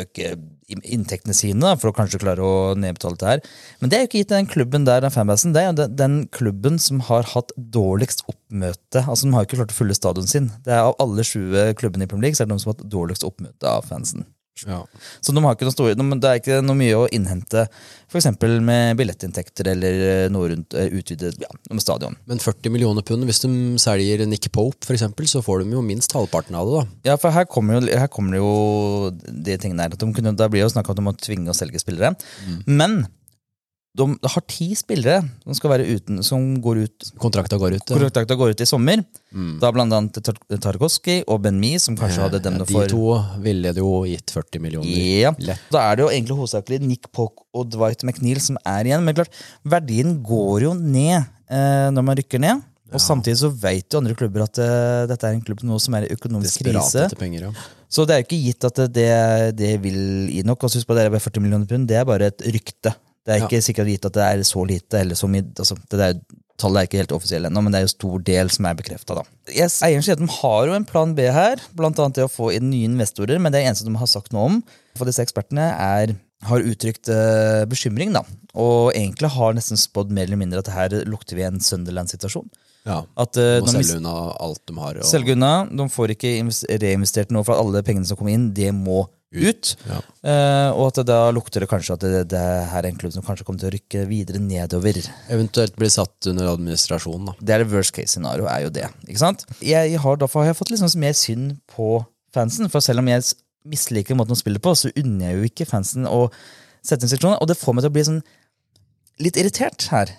[0.00, 0.32] øke
[0.68, 3.42] inntektene sine for å kanskje klare å nedbetale det her.
[3.80, 5.54] Men det er jo ikke gitt den klubben der, den fanbasen.
[5.54, 9.04] Det er jo den, klubben som har hatt dårligst oppmøte.
[9.04, 10.50] Altså De har ikke klart å fylle stadion sin.
[10.64, 12.78] Det er Av alle 20 klubbene i Premier League så er det de som har
[12.78, 14.26] hatt dårligst oppmøte av fansen.
[14.62, 14.84] Ja.
[15.20, 17.64] Så de har ikke noe store, de, det er ikke noe mye å innhente
[18.06, 18.28] f.eks.
[18.62, 22.14] med billettinntekter eller eh, noe rundt eh, utvidet ja, med stadion.
[22.30, 23.50] Men 40 millioner pund, hvis de
[23.82, 27.10] selger Nick Pope, eksempel, så får de jo minst halvparten av det, da.
[27.10, 28.54] Ja, for her kommer jo, her kommer det jo
[29.48, 29.98] de tingene der.
[29.98, 31.82] At de kunne, da blir det jo snakk om at de må tvinge å selge
[31.82, 32.14] spillere.
[32.70, 33.02] Men
[33.94, 37.84] de har ti spillere som skal være uten, som går ut Kontrakta går ut.
[37.86, 38.00] Ja.
[38.02, 39.04] Kontrakta går ut i sommer.
[39.62, 42.90] Da blant annet Tarkovsky Tarkovskij og Ben Mi, som kanskje hadde dem Ja, for de
[42.90, 43.14] to
[43.44, 44.90] ville det jo gitt 40 millioner.
[44.90, 45.62] Ja, Lett.
[45.70, 49.06] Da er det jo egentlig hovedsakelig Nick Pock og Dwight McNeil som er igjen.
[49.06, 52.66] Men klart, verdien går jo ned eh, når man rykker ned.
[52.94, 55.96] Og samtidig så vet jo andre klubber at uh, dette er en klubb nå som
[55.98, 57.18] er i økonomisk Desperat krise.
[57.18, 57.64] penger, ja.
[57.90, 59.10] Så det er jo ikke gitt at det,
[59.58, 59.98] det vil
[60.30, 60.66] gi nok.
[60.66, 61.86] Og husk på det er bare 40 millioner pund.
[61.90, 62.94] Det er bare et rykte.
[63.24, 63.46] Det er Ja.
[63.48, 65.00] ikke sikkert gitt at det er så lite.
[65.00, 65.46] eller så mye.
[65.58, 66.20] Altså, det der,
[66.58, 69.24] tallet er ikke helt offisielt ennå, men det er jo stor del som er bekrefta.
[69.48, 72.52] Yes, eieren sier at de har jo en plan B her, annet det å få
[72.54, 73.40] inn nye investorer.
[73.40, 74.62] Men det eneste de har sagt noe om
[74.94, 76.14] for disse ekspertene, er
[76.44, 78.20] har uttrykt uh, bekymring, da.
[78.54, 82.50] Og egentlig har nesten spådd mer eller mindre at det her lukter vi en Sunderland-situasjon.
[82.84, 83.00] ja.
[83.16, 84.14] At uh, Må selge unna
[84.44, 85.00] alt de har.
[85.00, 85.66] Og, Selge unna.
[85.70, 86.34] De får ikke
[86.82, 89.72] reinvestert noe, for alle pengene som kommer inn, det må ut.
[89.88, 89.98] Ja.
[90.24, 93.14] Eh, og at det da lukter det kanskje at det, det her er en klubb
[93.14, 95.00] som kanskje kommer til å rykke videre nedover.
[95.34, 97.36] Eventuelt bli satt under administrasjon, da.
[97.40, 98.88] Det er det worst case scenario, er jo det.
[99.08, 99.46] ikke sant?
[99.64, 101.96] Jeg har, Derfor har jeg fått sånn mer synd på
[102.34, 102.70] fansen.
[102.72, 103.26] For selv om jeg
[103.68, 106.26] misliker måten å spille på, så unner jeg jo ikke fansen å
[106.84, 107.40] sette inn situasjoner.
[107.42, 108.22] Og det får meg til å bli sånn
[109.24, 110.12] litt irritert her.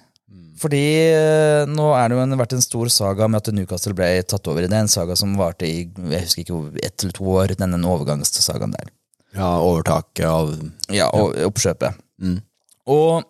[0.60, 4.08] Fordi eh, nå er det jo en, vært en stor saga med at Newcastle ble
[4.24, 4.78] tatt over i det.
[4.80, 8.94] En saga som varte i jeg husker ikke ett eller to år, denne overgangssagaen der.
[9.36, 10.54] Ja, overtaket av
[10.94, 11.98] Ja, og oppkjøpet.
[12.24, 12.40] Mm.
[12.92, 13.24] Og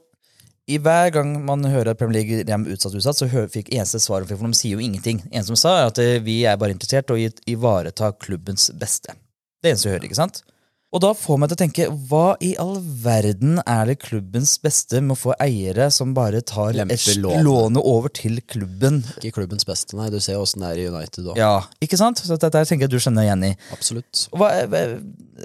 [0.65, 4.31] i hver gang man hører at Premier League er utsatt, utsatt, så fikk eneste svaret,
[4.31, 5.21] for de sier jo ingenting.
[5.29, 9.13] En som sa, er at eh, vi er bare interessert i å ivareta klubbens beste.
[9.61, 10.41] Det eneste vi hører, ikke sant?
[10.93, 15.01] Og da får meg til å tenke, hva i all verden er det klubbens beste
[15.03, 17.81] med å få eiere som bare tar lånet.
[17.83, 19.01] over til klubben?
[19.19, 20.07] Ikke klubbens beste, nei.
[20.13, 21.35] Du ser åssen det er i United òg.
[21.41, 22.21] Ja, ikke sant?
[22.23, 23.51] Så dette tenker jeg du skjønner igjen i.
[23.75, 24.27] Absolutt.
[24.31, 24.53] Hva-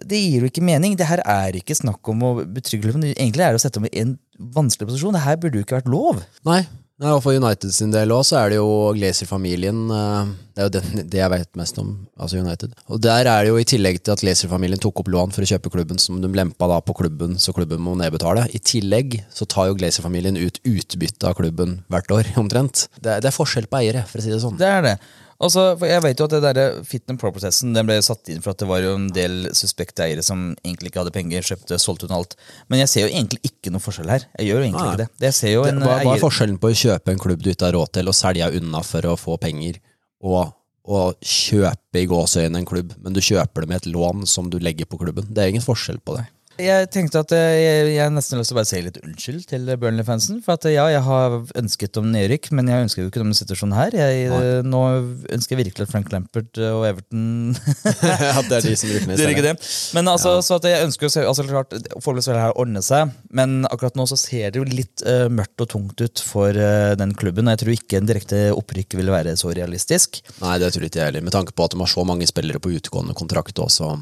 [0.07, 0.95] det gir jo ikke mening.
[0.97, 3.09] Det her er ikke snakk om å betrygge klubben.
[3.11, 5.17] Egentlig er det å sette dem i en vanskelig posisjon.
[5.19, 6.23] Det her burde jo ikke vært lov.
[6.47, 6.63] Nei,
[7.01, 10.69] nei, og for United sin del òg, så er det jo Glazer-familien eh, Det er
[10.69, 12.75] jo det, det jeg vet mest om, altså United.
[12.93, 15.51] Og der er det jo i tillegg til at Glazer-familien tok opp lån for å
[15.51, 18.45] kjøpe klubben, som de lempa da på klubben, så klubben må nedbetale.
[18.53, 22.89] I tillegg så tar jo Glazer-familien ut utbytte av klubben hvert år, omtrent.
[23.01, 24.61] Det det er forskjell på eiere, for å si det sånn.
[24.61, 24.97] Det er det.
[25.41, 28.53] Altså, jeg vet jo at det der fit and Pro-prosessen den ble satt inn for
[28.53, 32.11] at det var jo en del suspekte eiere som egentlig ikke hadde penger, kjøpte, solgte
[32.11, 32.37] ut alt.
[32.69, 34.27] Men jeg ser jo egentlig ikke noe forskjell her.
[34.37, 34.91] Jeg gjør jo egentlig Nei.
[34.93, 35.09] ikke det.
[35.25, 37.49] Jeg ser jo Det, en hva, hva er forskjellen på å kjøpe en klubb du
[37.55, 39.81] ikke har råd til, og selge unna for å få penger,
[40.21, 40.53] og
[40.91, 44.59] å kjøpe i gåseøynene en klubb, men du kjøper det med et lån som du
[44.61, 45.29] legger på klubben?
[45.33, 46.27] Det er ingen forskjell på det.
[46.61, 49.45] Jeg tenkte at eh, jeg, jeg har nesten lyst til å bare si litt unnskyld
[49.51, 50.41] til Burnley-fansen.
[50.45, 53.77] For at ja, jeg har ønsket om nedrykk, men jeg ønsker jo ikke om situasjonen
[53.79, 53.97] her.
[53.97, 54.81] Jeg, eh, nå
[55.33, 57.57] ønsker jeg virkelig at Frank Lampert eh, og Everton
[58.41, 59.23] At det er de som rykker ned.
[59.25, 59.55] er ikke det.
[59.97, 63.15] Men altså, så at jeg ønsker se- altså, klart, Foreløpig skal det her ordne seg,
[63.37, 66.93] men akkurat nå så ser det jo litt uh, mørkt og tungt ut for uh,
[67.01, 67.49] den klubben.
[67.49, 70.21] Og jeg tror ikke en direkte opprykk vil være så realistisk.
[70.43, 71.25] Nei, det tror ikke jeg heller.
[71.27, 73.93] Med tanke på at de har så mange spillere på utegående kontrakt også,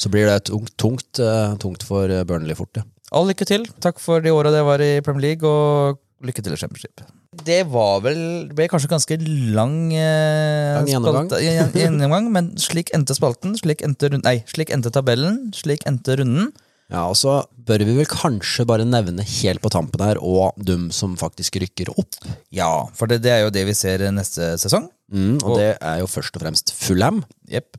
[0.00, 2.82] så blir det tungt, tungt, eh, tungt for eh, Burnley fort, Ja.
[3.12, 3.64] All lykke til.
[3.82, 7.00] Takk for de åra det var i Premier League, og lykke til i Championship.
[7.44, 9.16] Det var vel Det ble kanskje ganske
[9.54, 11.28] lang, eh, Lang gjennomgang.
[11.74, 16.52] gjennomgang, men slik endte spalten, slik endte, nei, slik endte tabellen, slik endte runden.
[16.90, 20.90] Ja, og så bør vi vel kanskje bare nevne helt på tampen her, og dem
[20.90, 22.14] som faktisk rykker opp.
[22.50, 24.88] Ja, for det, det er jo det vi ser neste sesong.
[25.12, 27.24] Mm, og Og- det er jo først og fremst Fulham.
[27.48, 27.76] Jepp.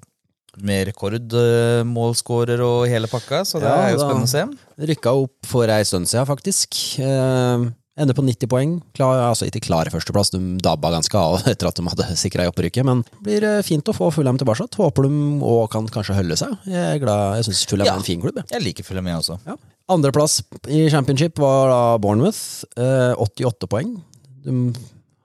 [0.59, 4.43] Med rekordmålskårer og hele pakka, så det Ja, er jo spennende å se.
[4.91, 6.75] Rykka opp for ei stund siden, faktisk.
[6.99, 7.69] Eh,
[8.01, 8.73] ender på 90 poeng.
[8.97, 12.49] Klar, altså ikke klar i førsteplass, de dabba ganske av etter at de hadde sikra
[12.51, 14.67] opprykket, men det blir eh, fint å få Fulham tilbake.
[14.75, 16.55] Håper de òg kan kanskje holde seg.
[16.67, 17.93] Jeg er glad, jeg syns Fulham Ja.
[17.95, 18.35] er en fin klubb.
[18.43, 18.49] Jeg.
[18.57, 19.39] Jeg liker Fulham, jeg også.
[19.47, 19.55] Ja.
[19.91, 20.41] Andreplass
[20.71, 22.63] i championship var da Bournemouth.
[22.75, 23.95] Eh, 88 poeng.
[24.45, 24.73] De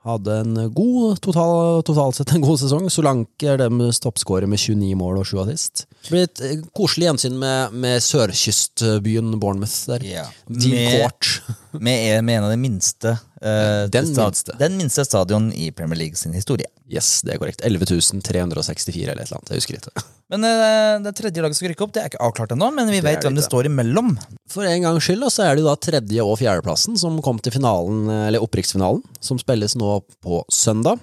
[0.06, 2.86] hadde en god total, totalt sett en god sesong.
[2.92, 5.86] Solanke er deres toppskårer med 29 mål og 7 assist.
[6.06, 10.06] Det blir et eh, koselig gjensyn med, med sørkystbyen Bournemouth der.
[10.06, 10.26] Ja.
[10.48, 11.32] Dean Med- Court.
[11.80, 14.56] Med, med en av de minste uh, Den minste.
[14.60, 16.68] Den minste stadion i Premier League sin historie.
[16.88, 17.64] Yes, det er korrekt.
[17.66, 17.86] 11
[18.22, 19.52] 364 eller et eller annet.
[19.52, 20.04] Jeg husker ikke.
[20.32, 22.98] Men uh, det tredje laget skal rykke opp, det er ikke avklart ennå, men vi
[22.98, 24.16] Det vet er hvem det det står imellom.
[24.50, 27.54] For en gangs skyld så er det jo da tredje- og fjerdeplassen som kom til
[27.54, 30.98] finalen, eller opprykksfinalen, som spilles nå på søndag.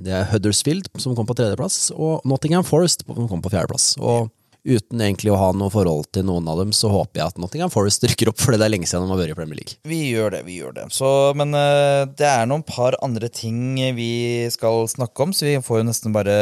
[0.00, 3.92] Det er Huddersfield som kom på tredjeplass, og Nottingham Forest som kom på fjerdeplass.
[4.02, 4.32] Og
[4.64, 7.72] uten egentlig å ha noe forhold til noen av dem, så håper jeg at Nottingham
[7.72, 9.78] Forest rykker opp, for det er lenge siden de har vært i Premier League.
[9.88, 10.86] Vi gjør det, vi gjør det.
[10.94, 14.12] Så, men uh, det er noen par andre ting vi
[14.52, 16.36] skal snakke om, så vi får jo nesten bare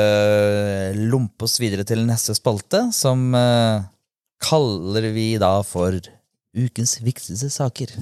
[0.99, 3.87] lompe oss videre til neste spalte, som uh,
[4.43, 5.99] kaller vi da for
[6.59, 7.95] ukens viktigste saker.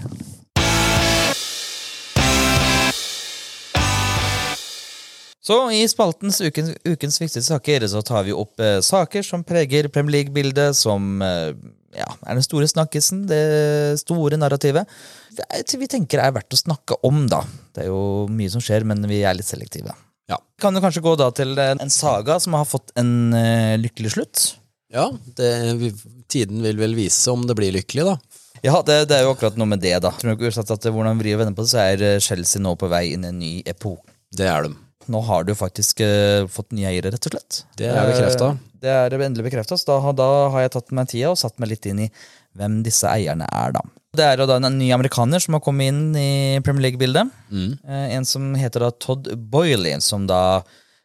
[5.47, 9.87] Så i spaltens ukens, ukens viktigste saker så tar vi opp eh, saker som preger
[9.95, 11.53] Premier League-bildet, som eh,
[11.97, 14.91] ja, er den store snakkisen, det store narrativet.
[15.37, 17.45] Det er, vi tenker er verdt å snakke om, da.
[17.77, 19.95] Det er jo mye som skjer, men vi er litt selektive.
[20.27, 20.41] Ja.
[20.59, 24.17] Kan du kanskje gå da til eh, en saga som har fått en eh, lykkelig
[24.17, 24.47] slutt?
[24.93, 25.93] Ja, det, vi,
[26.31, 28.43] tiden vil vel vise om det blir lykkelig, da.
[28.65, 30.11] Ja, det, det er jo akkurat noe med det, da.
[30.17, 32.63] Tror du ikke uansett at Hvordan vrir og vender på det, så er eh, Chelsea
[32.63, 34.11] nå på vei inn i en ny epoke.
[34.37, 34.75] Det er de.
[35.13, 37.61] Nå har du faktisk eh, fått nye eiere, rett og slett.
[37.79, 38.49] Det er bekreftet.
[38.51, 41.39] Eh, Det er endelig bekrefta, så da, har- da har jeg tatt meg tida og
[41.41, 42.11] satt meg litt inn i
[42.57, 43.81] hvem disse eierne er, da.
[44.17, 47.31] Det er jo da en ny amerikaner som har kommet inn i Premier League-bildet.
[47.53, 47.79] Mm.
[47.87, 50.63] Eh, En som heter da Todd Boyley, som da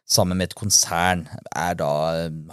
[0.08, 1.24] sammen med et konsern
[1.56, 1.90] er da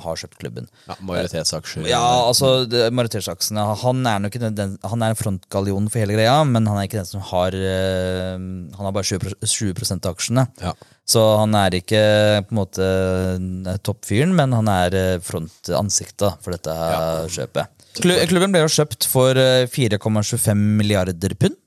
[0.04, 0.70] har kjøpt klubben.
[0.88, 1.88] Ja, Majoritetsaksjer.
[1.89, 6.70] Ja, altså majoritetsaksjene Han er nok ikke den, Han er frontgallion for hele greia, men
[6.70, 10.47] han er ikke den som har eh, Han har bare 20, 20 av aksjene.
[10.64, 10.76] Ja.
[11.10, 12.02] Så han er ikke
[12.45, 17.26] på en måte eh, toppfyren, men han er eh, frontansiktet for dette ja.
[17.39, 17.76] kjøpet.
[18.00, 21.58] Klubben ble jo kjøpt for eh, 4,25 milliarder pund.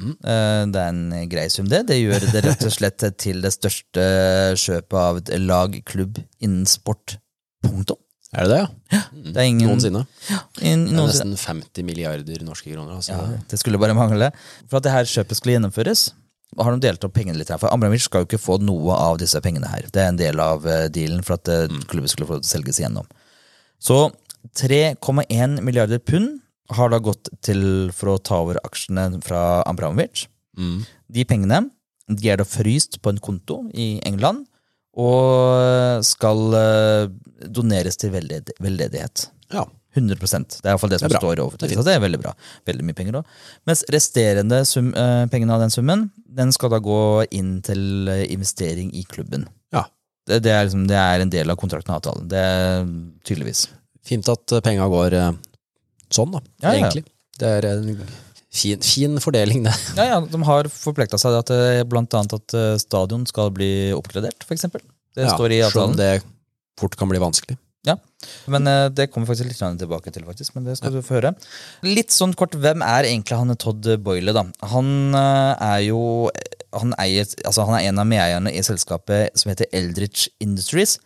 [0.00, 1.86] Eh, Det er en grei sum, det.
[1.86, 4.06] Det gjør det rett og slett til det største
[4.58, 7.18] kjøpet av et lag, klubb, innen sport.
[7.62, 7.96] Punktum.
[8.34, 8.60] Er det det,
[8.92, 9.00] ja?
[9.12, 10.06] Det er ingen Noensinne.
[10.64, 12.94] inn- Det er nesten 50 milliarder norske kroner.
[12.96, 13.12] Altså.
[13.12, 14.30] Ja, det skulle bare mangle.
[14.70, 16.12] For at det her kjøpet skulle gjennomføres,
[16.58, 17.58] har de delt opp pengene litt her.
[17.58, 19.82] For Abramovic skal jo ikke få noe av disse pengene her.
[19.92, 23.04] Det er en del av eh, dealen for at eh, klubben skulle få selges igjennom.
[23.80, 24.10] Så
[24.56, 26.40] 3,1 milliarder pund
[26.70, 30.26] har da gått til for å ta over aksjene fra Abramovic.
[31.12, 31.64] De pengene
[32.12, 34.44] de er da fryst på en konto i England
[35.00, 37.12] og skal eh,
[37.48, 39.30] doneres til velded veldedighet.
[39.54, 39.64] Ja.
[39.92, 41.56] 100% Det er iallfall det som Det står over.
[41.60, 42.32] Det Det, er veldig bra.
[42.64, 43.26] Veldig mye penger òg.
[43.68, 48.24] Mens resterende sum, uh, pengene av den summen den skal da gå inn til eh,
[48.32, 49.44] investering i klubben.
[49.72, 49.84] Ja.
[50.24, 52.28] Det, det, er liksom, det er en del av kontrakten og avtalen.
[52.32, 52.88] Det er
[53.28, 53.66] tydeligvis.
[54.00, 55.18] Fint at penga går
[56.16, 56.42] sånn, da.
[56.62, 56.76] Ja, ja.
[56.80, 57.04] Egentlig.
[57.40, 57.88] Det er en
[58.52, 59.74] fin, fin fordeling, det.
[59.96, 64.46] Ja, ja, De har forplikta seg til eh, annet at eh, stadion skal bli oppgradert,
[64.46, 64.68] f.eks.
[64.72, 66.14] Det Ja, står i selv om det
[66.80, 67.58] fort kan bli vanskelig.
[67.86, 67.96] Ja,
[68.52, 71.34] men eh, det kommer faktisk litt tilbake til, faktisk, men det skal du få høre.
[71.86, 74.46] Litt sånn kort, hvem er egentlig han Todd Boyle, da?
[74.74, 76.30] Han er jo
[76.72, 80.98] han, eier, altså han er en av medeierne i selskapet som heter Eldridge Industries.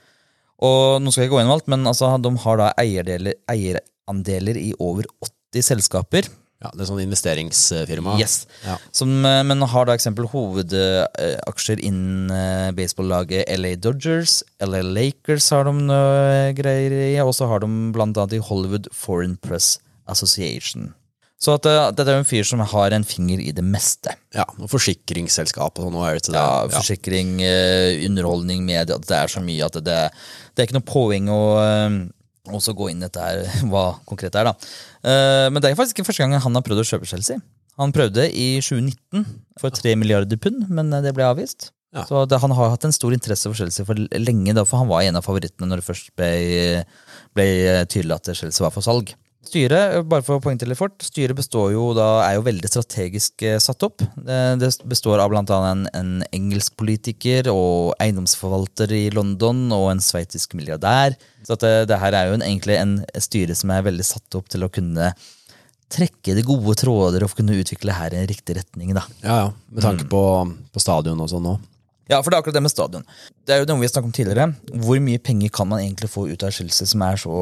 [0.63, 3.37] Og nå skal jeg gå gjennom alt, men altså, de har da eierdeler,
[4.07, 5.05] eierandeler i over
[5.53, 6.29] 80 selskaper.
[6.63, 8.19] Ja, Det er sånn investeringsfirma.
[8.19, 8.47] Yes.
[8.65, 8.79] Ja.
[8.91, 15.65] Som, eh, men har da eksempel hovedaksjer innen eh, baseballaget LA Dodgers, LA Lakers har
[15.69, 19.79] de noe greier i, og så har de blant annet i Hollywood Foreign Press
[20.09, 20.95] Association.
[21.39, 24.17] Så at, eh, dette er jo en fyr som har en finger i det meste.
[24.33, 26.33] ja, og forsikringsselskap og sånn.
[26.33, 28.97] Ja, Forsikring, eh, underholdning, media.
[28.97, 29.85] det er så mye at det,
[30.55, 32.11] det er ikke noe poeng å
[32.47, 33.42] eh, også gå inn i dette her,
[33.72, 34.51] hva konkret det er.
[34.51, 34.72] da.
[35.05, 37.40] Eh, Men det er faktisk ikke første gang han har prøvd å kjøpe Chelsea.
[37.76, 39.26] Han prøvde i 2019
[39.61, 41.70] for 3 milliarder pund, men eh, det ble avvist.
[41.97, 42.03] Ja.
[42.09, 44.88] Så det, Han har hatt en stor interesse for Chelsea for lenge, da, for han
[44.90, 46.82] var en av favorittene når det først ble,
[47.36, 47.47] ble
[47.88, 49.14] tydelig at Chelsea var for salg.
[49.47, 53.44] Styret bare for å poengtere litt fort, styret består jo da, er jo veldig strategisk
[53.47, 54.03] eh, satt opp.
[54.16, 60.03] Det, det består av annet en, en engelsk politiker og eiendomsforvalter i London og en
[60.03, 61.14] sveitisk milliardær.
[61.47, 64.38] Så at det, det her er jo en, egentlig en, styre som er veldig satt
[64.38, 65.12] opp til å kunne
[65.92, 68.90] trekke de gode tråder og kunne utvikle her i en riktig retning.
[68.97, 69.07] da.
[69.22, 69.49] ja, ja.
[69.70, 70.11] Med tanke Mm.
[70.11, 70.22] på,
[70.74, 71.62] på stadion og sånn òg.
[72.07, 73.07] Ja, for det er akkurat det med stadion.
[73.47, 74.47] Det er jo noe vi snakket om tidligere.
[74.85, 77.35] Hvor mye penger kan man egentlig få ut av Chelsea som er så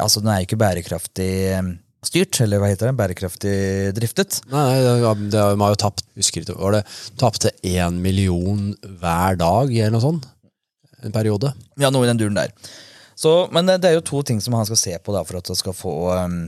[0.00, 1.68] Altså, den er jo ikke bærekraftig eh,
[2.08, 2.96] styrt, eller hva heter det?
[2.96, 3.54] Bærekraftig
[3.98, 4.40] driftet.
[4.48, 4.80] Nei, nei,
[5.28, 6.84] det, har- jo tapt Husker ikke, var det
[7.20, 8.70] tapte én million
[9.02, 10.28] hver dag, eller noe sånt?
[11.04, 11.52] En periode.
[11.78, 12.54] Ja, noe i den duren der.
[13.18, 15.38] Så, men det det er jo to ting som han skal se på da, for
[15.38, 15.92] at han skal få
[16.24, 16.40] um,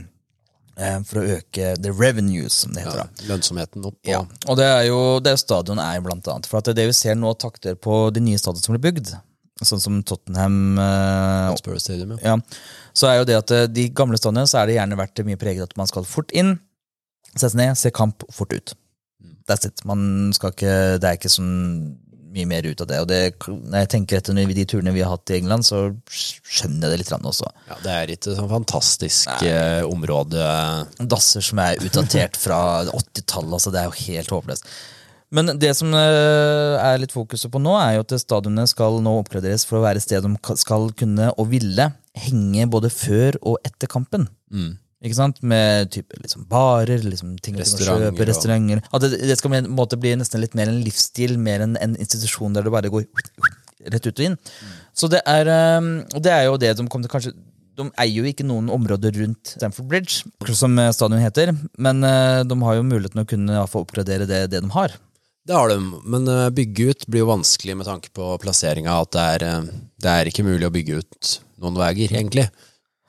[1.07, 3.03] For å øke the revenues, som det heter.
[3.03, 3.97] Ja, lønnsomheten opp.
[4.07, 6.49] Ja, Og, det er jo det stadion er blant annet.
[6.49, 9.13] For at det vi ser nå takter på de nye stadionene som blir bygd,
[9.61, 12.33] sånn som Tottenham eh, Stadium, ja.
[12.33, 12.37] ja,
[12.97, 15.41] så er jo det at eh, de gamle stadionene så er det gjerne vært mye
[15.41, 16.55] preget at man skal fort inn,
[17.35, 18.73] sette seg ned, se kamp, fort ut.
[19.49, 19.83] That's it.
[19.85, 21.51] Man skal ikke, det er ikke sånn
[22.31, 22.99] mye mer ut av det.
[23.03, 26.87] Og det, når jeg tenker etter de turene vi har hatt i England, så skjønner
[26.87, 27.51] jeg det litt også.
[27.69, 27.79] ja.
[27.83, 29.83] Det er ikke sånn fantastisk Nei.
[29.87, 30.47] område.
[31.01, 34.73] Dasser som er utdatert fra 80-tallet, altså det er jo helt håpløst.
[35.31, 39.13] Men det som eh, er litt fokuset på nå, er jo at stadionene skal nå
[39.21, 41.87] oppgraderes for å være et sted de skal kunne og ville
[42.19, 44.27] henge både før og etter kampen.
[44.51, 44.73] Mm.
[45.01, 45.39] Ikke sant?
[45.41, 48.83] Med type liksom barer, liksom ting å kjøpe, restauranter.
[48.93, 51.73] At det, det skal på en måte bli nesten litt mer en livsstil, mer enn
[51.81, 53.07] en institusjon der du bare går
[53.89, 54.37] rett ut og inn.
[54.93, 55.49] Så det er,
[55.81, 57.33] um, det er jo det de kommer til kanskje
[57.79, 60.25] de eier jo ikke noen områder rundt Stamford Bridge,
[60.57, 64.41] som eh, stadion heter, men eh, de har jo muligheten å kunne få oppgradere det,
[64.51, 64.93] det de har.
[65.47, 68.99] Det har de, men eh, bygge ut blir jo vanskelig med tanke på plasseringa.
[69.01, 69.71] At det er,
[70.03, 71.31] det er ikke mulig å bygge ut
[71.63, 72.49] noen veier, egentlig.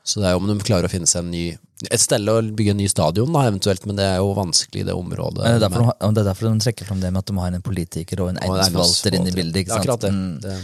[0.06, 1.44] Så det er jo om de klarer å finne seg en ny
[1.90, 4.88] et sted å bygge en ny stadion, da, eventuelt, men det er jo vanskelig i
[4.88, 5.42] det området.
[5.42, 7.58] Det er, derfor, de- det er derfor de trekker fram det med at de har
[7.58, 9.62] en politiker og en eiendomsforvalter inne i bildet.
[9.64, 9.84] ikke sant?
[9.84, 10.12] akkurat det.
[10.12, 10.40] Mm.
[10.46, 10.58] det.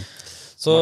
[0.59, 0.73] Så,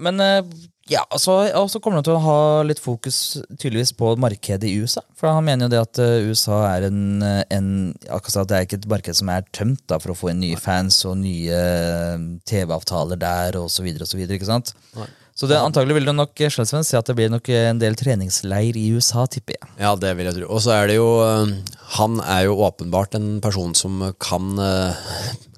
[0.00, 0.42] men eh,
[0.88, 3.16] ja, og så kommer han til å ha litt fokus
[3.58, 5.02] tydeligvis på markedet i USA.
[5.18, 7.68] For han mener jo det at eh, USA er en, eh, en
[8.06, 10.40] akkurat at Det er ikke et marked som er tømt da, for å få inn
[10.44, 14.06] nye fans og nye eh, TV-avtaler der så videre.
[14.06, 14.72] ikke sant?
[14.96, 15.08] Nei.
[15.36, 18.76] Så det, antagelig vil du nok eh, si at det blir nok en del treningsleir
[18.80, 19.68] i USA, tipper jeg.
[19.82, 20.48] Ja, det vil jeg tro.
[20.48, 21.52] Og så er det jo eh,
[21.98, 24.96] Han er jo åpenbart en person som kan, eh,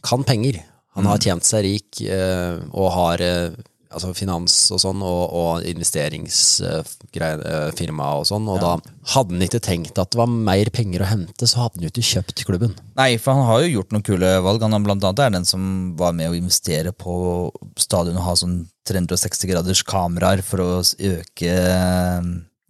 [0.02, 0.58] kan penger.
[0.98, 3.54] Han har tjent seg rik eh, og har eh,
[3.88, 8.72] altså finans og sånn, og, og investeringsfirma og sånn, og da
[9.14, 11.92] hadde han ikke tenkt at det var mer penger å hente, så hadde han jo
[11.92, 12.72] ikke kjøpt klubben.
[12.98, 14.58] Nei, for han har jo gjort noen kule valg.
[14.64, 15.62] Han blant annet er den som
[15.98, 17.12] var med å investere på
[17.80, 18.58] stadion og ha sånn
[18.88, 21.52] 360 graders kameraer for å øke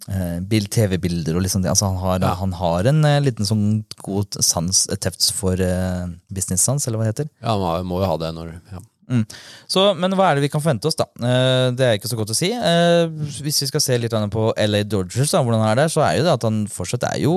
[0.09, 1.73] eh, TV-bilder og liksom det.
[1.73, 3.67] Altså han har, han har en eh, liten sånn
[4.05, 7.29] god sans, teft for eh, business sans, eller hva det heter.
[7.43, 8.81] Ja, han må jo ha det når ja.
[9.09, 9.25] Mm.
[9.71, 11.09] Så, men hva er det vi kan forvente oss, da?
[11.17, 12.51] Eh, det er ikke så godt å si.
[12.53, 13.05] Eh,
[13.41, 16.27] hvis vi skal se litt på LA Dodgers, da, hvordan er der, så er jo
[16.29, 17.37] det at han fortsatt er jo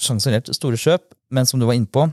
[0.00, 2.06] sjansonert store kjøp, men som du var inne på,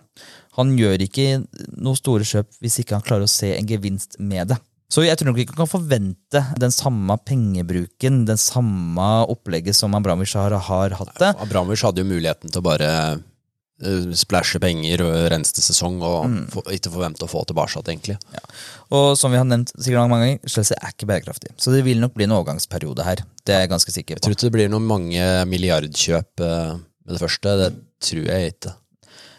[0.57, 1.43] han gjør ikke
[1.77, 4.57] noe store kjøp hvis ikke han klarer å se en gevinst med det.
[4.87, 9.95] Så jeg tror nok ikke han kan forvente den samme pengebruken, den samme opplegget som
[9.97, 11.33] Abramovic har, har hatt det.
[11.43, 13.25] Abramovic hadde jo muligheten til å bare eh,
[13.77, 16.47] splæsje penger og renste sesong og Mm.
[16.49, 18.17] for, ikke forvente å få tilbake egentlig.
[18.91, 21.51] Og som vi har nevnt sikkert mange ganger, Chelsea er ikke bærekraftig.
[21.57, 23.17] Så det vil nok bli en overgangsperiode her.
[23.45, 24.25] Det er jeg ganske sikker Jeg på.
[24.25, 26.73] tror ikke det blir noen mange milliardkjøp eh,
[27.05, 27.57] med det første.
[27.61, 27.69] Det
[28.01, 28.73] tror jeg ikke.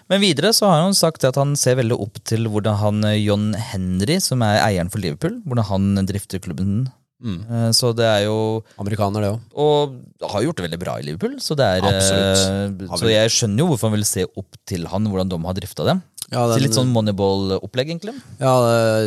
[0.09, 3.19] Men videre så har han sagt at han ser veldig opp til hvordan han eh,
[3.27, 6.87] John Henry, som er eieren for Liverpool, hvordan han drifter klubben.
[7.19, 7.39] Mm.
[7.51, 9.41] Eh, Så det er jo Amerikaner, det òg.
[9.59, 13.65] Og har gjort det veldig bra i Liverpool, så det er eh, Så jeg skjønner
[13.65, 15.97] jo hvorfor han vil se opp til han, hvordan de har drifta det.
[16.31, 18.15] Ja, Så litt sånn Moneyball-opplegg, egentlig.
[18.39, 18.53] Ja,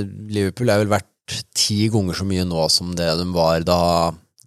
[0.04, 1.08] Liverpool er vel verdt
[1.56, 3.78] ti ganger så mye nå som det de var da,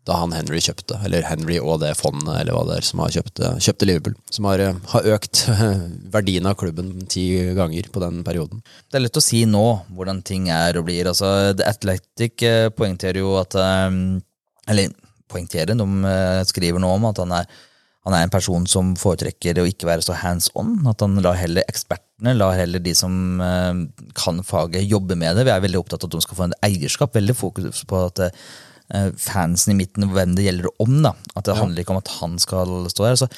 [0.04, 0.98] da han Henry kjøpte.
[1.06, 4.16] Eller Henry og det fondet eller hva det er som har kjøpt, kjøpte Liverpool.
[4.32, 5.44] Som har, eh, har økt
[6.16, 7.26] verdien av klubben ti
[7.56, 8.60] ganger på den perioden.
[8.90, 11.08] Det er lett å si nå hvordan ting er og blir.
[11.08, 13.90] Altså, The Athletic eh, poengterer jo at eh,
[14.72, 14.92] Eller
[15.28, 17.48] poengterer, de eh, skriver nå om at han er,
[18.04, 20.76] han er en person som foretrekker å ikke være så hands on.
[20.90, 23.82] At han lar heller ekspertene, lar heller de som eh,
[24.20, 25.48] kan faget, jobbe med det.
[25.48, 27.16] Vi er veldig opptatt av at de skal få en eierskap.
[27.16, 28.46] Veldig fokus på at eh,
[29.16, 30.96] fansen i midten, hvem det gjelder om.
[31.06, 31.14] da.
[31.34, 33.16] At det handler ikke om at han skal stå her.
[33.20, 33.28] Så,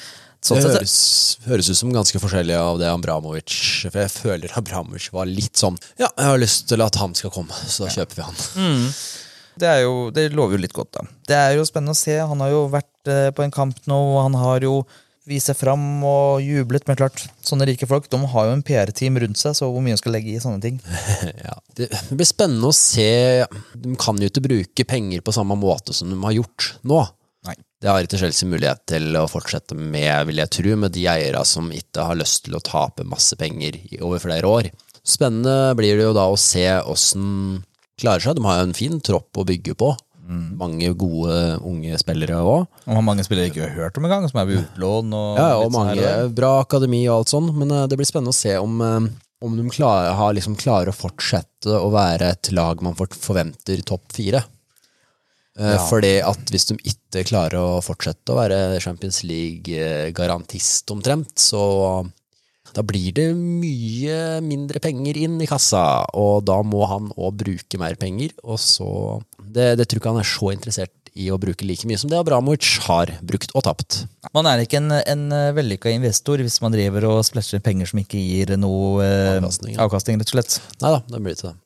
[0.43, 0.97] sånn Det høres,
[1.47, 3.55] høres ut som ganske forskjellig av det Abramovic
[3.87, 7.33] For jeg føler Abramovic var litt sånn Ja, jeg har lyst til at han skal
[7.33, 8.37] komme, så da kjøper vi han.
[9.57, 11.07] Det, er jo, det lover jo litt godt, da.
[11.31, 12.13] Det er jo spennende å se.
[12.21, 14.75] Han har jo vært eh, på en kamp nå, og han har jo
[15.27, 16.87] vist seg fram og jublet.
[16.87, 19.97] Men klart, sånne rike folk de har jo en PR-team rundt seg, så hvor mye
[19.97, 20.81] de skal legge i sånne ting.
[21.47, 23.45] Ja, det blir spennende å se.
[23.77, 27.03] De kan jo ikke bruke penger på samme måte som de har gjort nå.
[27.47, 27.55] Nei.
[27.83, 31.43] Det har ikke Chelsea mulighet til å fortsette med, vil jeg tro, med de eierne
[31.47, 34.71] som ikke har lyst til å tape masse penger over flere år.
[35.07, 37.61] Spennende blir det jo da å se åssen
[38.01, 38.37] klarer seg.
[38.37, 39.93] De har jo en fin tropp å bygge på.
[40.27, 42.65] Mange gode unge spillere òg.
[42.87, 45.13] Og har mange spillere ikke hørt om engang, som er på utlån.
[45.13, 46.29] Og, Ja, og mange sånn mange der.
[46.41, 49.07] bra akademi og alt sånn, men eh, det blir spennende å se om, eh,
[49.41, 54.11] om de klarer, har liksom klarer å fortsette å være et lag man forventer topp
[54.11, 54.43] fire.
[55.57, 55.87] Eh, Ja.
[55.89, 62.09] Fordi at hvis de ikke klarer å fortsette å være Champions League-garantist omtrent, så
[62.77, 67.81] da blir det mye mindre penger inn i kassa, og da må han òg bruke
[67.81, 68.35] mer penger.
[68.45, 68.89] Og så
[69.41, 72.19] det, det tror ikke han er så interessert i å bruke like mye som det
[72.19, 74.03] Abramovic har brukt og tapt.
[74.37, 75.25] Man er ikke en, en
[75.57, 79.87] vellykka investor hvis man driver og splæsjer penger som ikke gir noe eh, Avkastning, ja.
[79.87, 80.59] avkasting, rett og slett.
[80.83, 81.57] Nei da, det blir ikke det.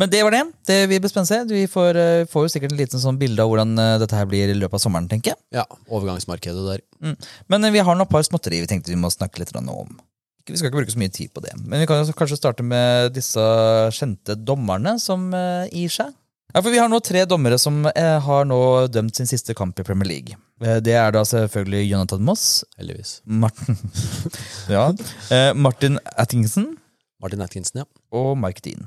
[0.00, 0.42] Men det var det.
[0.68, 1.38] Det vi blir se.
[1.50, 4.26] Vi får, eh, får jo sikkert en liten sånn bilde av hvordan eh, dette her
[4.30, 5.40] blir i løpet av sommeren, tenker jeg.
[5.60, 6.82] Ja, overgangsmarkedet der.
[7.02, 7.16] Mm.
[7.48, 9.96] Men eh, vi har noen par småtteri vi tenkte vi må snakke litt om.
[10.44, 11.54] Vi skal ikke bruke så mye tid på det.
[11.62, 13.40] Men vi kan kanskje starte med disse
[13.96, 15.30] kjente dommerne som
[15.72, 16.12] gir seg.
[16.52, 18.58] Ja, for Vi har nå tre dommere som har nå
[18.92, 20.36] dømt sin siste kamp i Premier League.
[20.84, 22.44] Det er da selvfølgelig Jonathan Moss,
[22.76, 23.16] Heldigvis.
[23.24, 23.80] Martin,
[24.76, 24.84] ja,
[25.56, 26.74] Martin Atkinson
[27.24, 27.84] Martin Atkinson, ja.
[28.12, 28.84] og Mike Dean.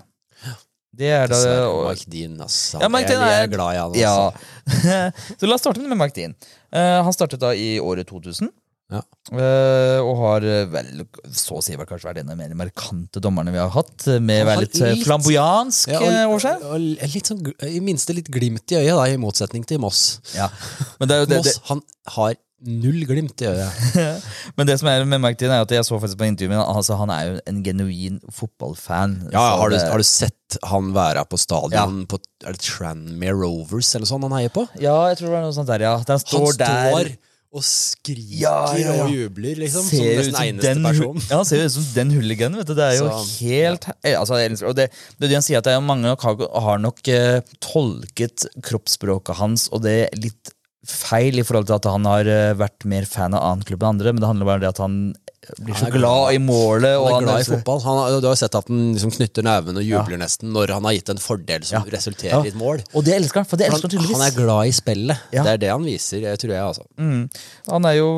[0.98, 1.40] Det er da
[1.88, 2.80] Mike Dean, altså.
[2.82, 3.92] Ja, Mike Dean er- er glad i han.
[3.94, 4.54] Altså.
[4.82, 5.12] Ja.
[5.40, 6.34] så la oss starte med Mike Dean.
[6.74, 8.50] Uh, han startet da i året 2000.
[8.88, 9.02] Ja.
[9.36, 11.02] Uh, og har eh, vel
[11.36, 14.06] så å si vel kanskje vært en av de mer markante dommerne vi har hatt.
[14.24, 16.00] Med har litt litt- flamboyansk Ja,
[16.32, 16.64] og, seg.
[16.64, 16.80] og,
[17.12, 20.22] litt sånn, i minste litt glimt i øyet, da, i motsetning til Moss.
[20.38, 20.48] Ja.
[21.02, 21.84] Men, det er jo det, det, Moss han
[22.16, 23.82] har null glimt i øyet.
[24.58, 26.62] men det som er med Mike Dean, er at jeg så faktisk på intervjuet mitt,
[26.64, 29.20] han, altså, han er jo en genuin fotballfan.
[29.34, 33.94] Ja, har, du, har du sett han være på stadion på er det Tranmere Rovers
[33.98, 34.66] eller sånn han heier på?
[34.82, 35.96] Ja, jeg tror det var noe sånt der, ja.
[36.02, 37.12] Der han står, Han står der.
[37.58, 39.06] og skriker Ja, ja, ja.
[39.06, 39.86] og jubler, liksom.
[39.88, 41.22] ser som ut nesten eneste den, person.
[41.30, 42.60] Ja, han ser ut som den hooliganen.
[42.62, 42.76] vet du.
[42.78, 44.90] Det er jo Så- helt eh, altså, og det,
[45.20, 49.42] det det han sier, at det er mange nok har, har nok uh, tolket kroppsspråket
[49.42, 50.57] hans og det litt
[50.88, 53.96] feil i forhold til at han har eh, vært mer fan av annen klubb enn
[53.98, 55.00] andre, men det handler bare om det at han
[55.64, 56.98] blir så er glad, i målet.
[57.00, 57.78] og Han er glad i fotball.
[57.86, 60.74] Han har, du har jo sett at han liksom knytter nevene og jubler nesten når
[60.76, 61.92] han har gitt en fordel som Ja.
[61.94, 62.42] resulterer Ja.
[62.44, 62.82] i et mål.
[62.94, 64.18] Og det elsker han, for det Han, elsker han tydeligvis.
[64.20, 65.22] han er glad i spillet.
[65.32, 65.44] Ja.
[65.48, 66.64] Det er det han viser, jeg tror jeg.
[66.66, 66.84] altså.
[67.00, 67.30] Mm.
[67.72, 68.10] Han er jo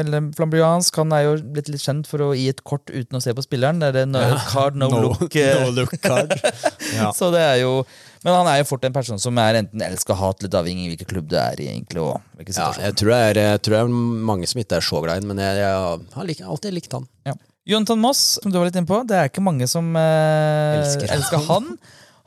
[0.00, 0.96] veldig flamboyansk.
[1.04, 3.46] Han er jo blitt litt kjent for å gi et kort uten å se på
[3.46, 3.78] spilleren.
[3.78, 5.30] Det er det no, card, no, look.
[5.34, 6.34] no look card.
[6.94, 7.12] Ja.
[7.14, 7.84] Så det er jo
[8.24, 10.92] Men han er jo fort en person som er enten elsker hat, litt avhengig av
[10.94, 11.66] hvilken klubb det er i.
[11.74, 13.96] egentlig og hvilken Ja, jeg tror det er, jeg tror det er
[14.30, 16.96] mange som ikke er så glad i ham, men jeg, jeg har lik, alltid likt
[16.96, 17.04] han.
[17.28, 17.36] Ja.
[17.68, 21.12] Jonathan Moss, som du var litt inne på, det er ikke mange som eh, Elsker
[21.14, 21.70] elsker, han.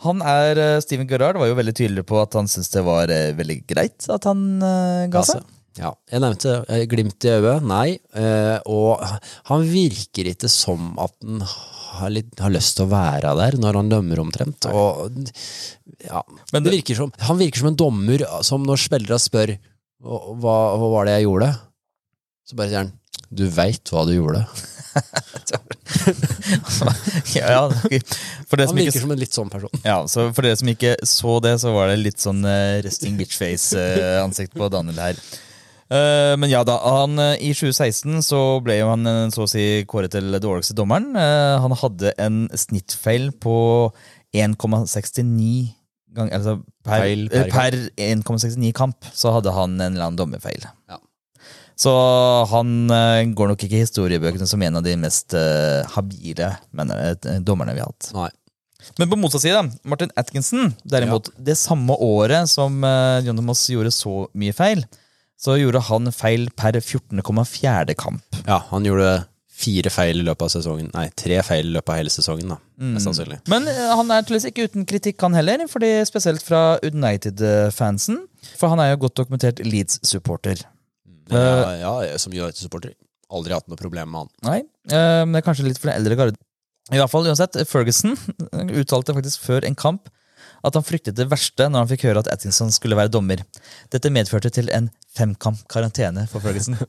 [0.06, 0.22] han.
[0.26, 3.34] Er eh, Steven Gerrard var jo veldig tydelig på at han syntes det var eh,
[3.38, 5.46] veldig greit at han eh, ga seg.
[5.78, 8.00] Ja, jeg nevnte eh, glimt i øyet, nei.
[8.18, 9.02] eh, og
[9.52, 11.44] han virker ikke som at han
[12.00, 14.68] har, litt, har lyst til å være der når han dømmer omtrent.
[14.72, 15.12] Og,
[16.06, 16.22] ja,
[16.54, 19.56] Men det det- virker som, han virker som en dommer som når spillere spør
[20.04, 21.52] hva, hva var det jeg gjorde,
[22.48, 22.94] så bare sier han
[23.34, 24.46] du veit hva du gjorde.
[27.36, 27.64] ja, ja,
[28.48, 29.74] for, det Han som virker som en litt sånn person.
[29.84, 32.42] ja, så for dere som ikke så det, så var det litt sånn
[32.86, 35.20] resting bitch face-ansikt på Daniel her.
[35.88, 39.50] Eh, men ja da, han, eh, i 2016 så ble jo han eh, så å
[39.52, 41.16] si kåret til dårligste dommeren.
[41.16, 43.58] Han hadde en snittfeil på
[44.36, 45.74] 1,69
[46.18, 47.78] gang, altså per, Feil per per
[48.10, 50.66] 1,69 kamp så hadde han en eller annen dommerfeil.
[50.90, 51.00] Ja.
[51.78, 51.94] Så
[52.50, 52.90] han
[53.38, 57.84] går nok ikke i historiebøkene som en av de mest uh, habile mener, dommerne vi
[57.84, 58.08] har hatt.
[58.18, 58.32] Nei.
[58.98, 63.94] Men på motsatt side, Martin Atkinson, derimot, det samme året som uh, John Moss gjorde
[63.94, 64.82] så mye feil,
[65.38, 67.94] så gjorde han feil per 14,4.
[67.98, 68.40] kamp.
[68.48, 69.26] Ja, han gjorde
[69.58, 70.90] fire feil i løpet av sesongen.
[70.94, 72.58] Nei, tre feil i løpet av hele sesongen, da.
[72.78, 72.98] mm.
[73.02, 73.40] sannsynlig.
[73.50, 78.22] Men eh, han er tydeligvis ikke uten kritikk, han heller, fordi spesielt fra United-fansen.
[78.58, 80.62] For han er jo godt dokumentert Leeds-supporter.
[81.34, 82.94] Ja, ja, som United-supporter.
[83.34, 84.36] Aldri hatt noe problem med han.
[84.48, 84.60] Nei,
[84.94, 86.38] eh, men det er kanskje litt for den eldre garde.
[86.94, 88.14] I hvert fall, uansett, Ferguson
[88.80, 90.08] uttalte faktisk før en kamp
[90.70, 93.44] at han fryktet det verste når han fikk høre at Atkinson skulle være dommer.
[93.94, 96.78] Dette medførte til en femkamp karantene for Ferguson.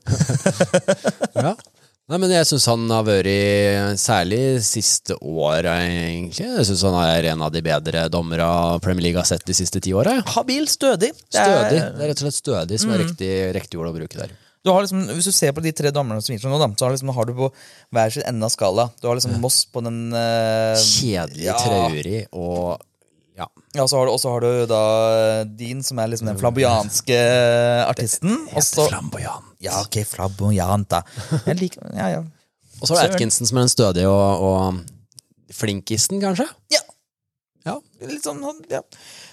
[1.39, 1.53] Ja.
[2.09, 3.27] Nei, men jeg syns han har vært,
[4.01, 8.47] særlig siste året, egentlig Jeg syns han er en av de bedre dommere
[8.81, 10.15] Premier League har sett de siste ti åra.
[10.33, 11.11] Habil, stødig.
[11.29, 11.77] Stødig.
[11.77, 14.33] Det er rett og slett stødig som er riktig, riktig ord å bruke der.
[14.65, 16.67] Du har liksom, hvis du ser på de tre dommerne som gir seg nå, da,
[16.73, 17.47] så har, liksom, har du på
[17.95, 18.89] hver sin ende av skala.
[18.99, 21.55] Du har liksom Moss på den uh, Kjedelig, ja.
[21.61, 22.81] traurig og
[23.39, 23.47] ja.
[23.77, 24.81] Ja, så har du, Og så har du da
[25.59, 27.17] din, som er liksom den flamboyanske
[27.87, 28.35] artisten.
[28.59, 29.53] Så, Flamboyant.
[29.63, 31.03] ja, ok, flamboyant, da.
[31.47, 32.23] Jeg liker, ja, ja.
[32.79, 33.15] Og så har du.
[33.17, 36.47] Atkinson som er den stødige og, og flinkisten, kanskje?
[36.71, 36.83] Ja.
[37.67, 37.75] Ja.
[38.07, 38.39] Litt sånn,
[38.71, 38.79] ja.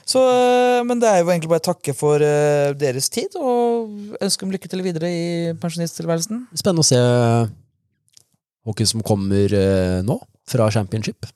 [0.06, 4.18] Så, øh, men det er jo egentlig bare å takke for øh, deres tid, og
[4.22, 6.44] ønske dem lykke til videre i pensjonisttilværelsen.
[6.54, 7.00] Spennende å se
[8.66, 10.18] hvem som kommer eh, nå,
[10.50, 11.26] fra championship.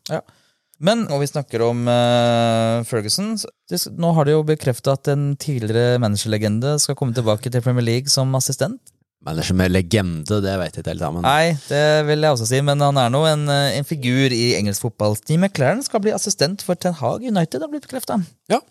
[0.80, 3.34] Men når vi snakker om uh, Ferguson,
[3.68, 7.84] det, nå har de jo bekrefta at en tidligere managerlegende skal komme tilbake til Premier
[7.84, 8.80] League som assistent.
[9.20, 12.62] Manager med legende, det vet jeg ikke helt, men Nei, det vil jeg også si,
[12.64, 15.18] men han er nå en, øh, en figur i engelsk fotball.
[15.18, 18.16] Steve McLaren skal bli assistent for Ten Hag United, har blitt bekrefta.
[18.48, 18.62] ja,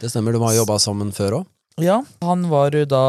[0.00, 0.32] det stemmer.
[0.32, 1.46] De har jobba sammen før òg.
[1.78, 3.02] Ja, han var jo da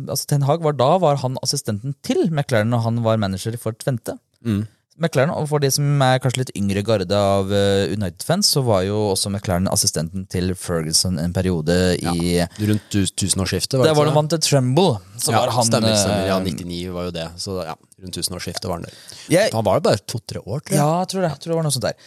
[0.00, 3.76] Altså Ten Hag var da var han assistenten til McLaren, og han var manager for
[3.76, 4.16] Tvente.
[4.40, 4.64] Mm.
[4.94, 8.84] McLaren, og For de som er kanskje litt yngre garde av eh, United-fans, så var
[8.86, 14.10] jo også McLaren assistenten til Ferguson en periode i Rundt tusenårsskiftet, Var det var da
[14.12, 14.92] han vant til Tremble.
[15.18, 16.28] Så ja, var han stemmer, stemmer.
[16.30, 17.26] Ja, eh, 99 var jo det.
[17.42, 17.74] Så ja,
[18.04, 18.94] rundt tusenårsskiftet var han der.
[19.34, 20.78] jeg, Han var jo bare to-tre år, tror jeg.
[20.78, 21.30] Ja, jeg tror det.
[21.34, 21.98] Jeg tror det var noe sånt der.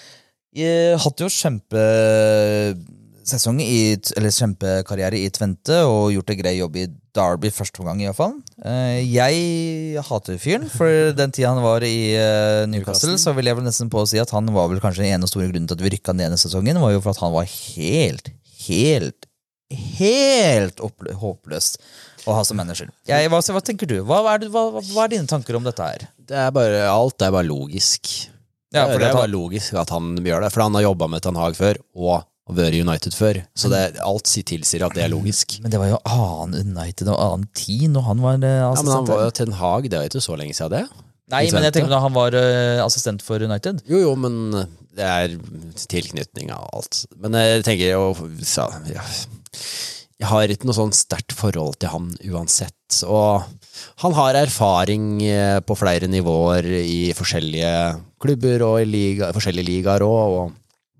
[0.58, 6.86] Jeg hadde jo kjempesesong i Eller kjempekarriere i Tvente og gjort en grei jobb i
[7.18, 8.38] Derby første omgang, iallfall.
[8.62, 13.60] Uh, jeg hater fyren, for den tida han var i uh, Newcastle, så vil jeg
[13.60, 15.80] vel nesten på å si at han var vel kanskje den ene store grunnen til
[15.80, 18.32] at vi rykka ned denne sesongen, var jo for at han var helt,
[18.68, 19.28] helt,
[20.00, 21.74] helt håpløst håpløs
[22.28, 22.90] å ha som manager.
[23.08, 24.00] Jeg, hva, hva tenker du?
[24.06, 26.08] Hva er, hva, hva er dine tanker om dette her?
[26.28, 28.10] Det er bare, alt er bare logisk.
[28.76, 31.24] Ja, det, det er bare logisk at han gjør det, for han har jobba med
[31.24, 33.42] Ten Hag før, og har vært United før.
[33.60, 35.58] Så det, alt sier- tilsier at det er logisk.
[35.64, 38.78] Men det var jo annen United og annen tid når han var assistent.
[38.78, 40.86] Ja, men han var jo Ten Hag, det er jo ikke så lenge siden det.
[41.28, 43.82] Nei, men jeg tenker da han var eh, assistent for United.
[43.92, 44.38] Jo, jo, men
[44.96, 45.34] det er
[45.92, 47.02] tilknytning av alt.
[47.20, 48.06] Men jeg tenker jo
[48.48, 49.04] så, ja,
[50.18, 53.02] Jeg har ikke noe sånn sterkt forhold til han uansett.
[53.06, 53.44] Og
[54.02, 57.74] han har erfaring eh, på flere nivåer i forskjellige
[58.24, 60.38] klubber og i liga, forskjellige ligaer òg.
[60.40, 60.56] Og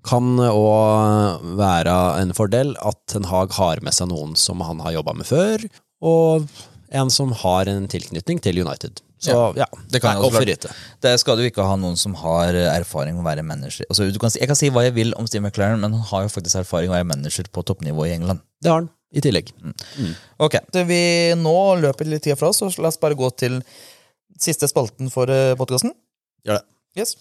[0.08, 4.96] kan òg være en fordel at Ten Hag har med seg noen som han har
[4.98, 5.66] jobba med før,
[6.02, 6.48] og
[6.96, 9.02] en som har en tilknytning til United.
[9.20, 12.68] Så ja, det kan jeg være- Det skal du ikke ha noen som har eh,
[12.78, 13.84] erfaring med å være manager.
[13.90, 16.04] Altså, du kan si, jeg kan si hva jeg vil om Steve McLaren, men han
[16.12, 18.40] har jo faktisk erfaring med å være manager på toppnivå i England.
[18.62, 19.50] Det har han, i tillegg.
[20.38, 21.00] Ok, så vi
[21.34, 23.58] Nå løper litt tid fra oss, så la oss bare gå til
[24.38, 25.26] siste spalten for
[25.58, 25.90] podkasten.
[26.46, 26.64] Gjør det.
[27.02, 27.16] Yes.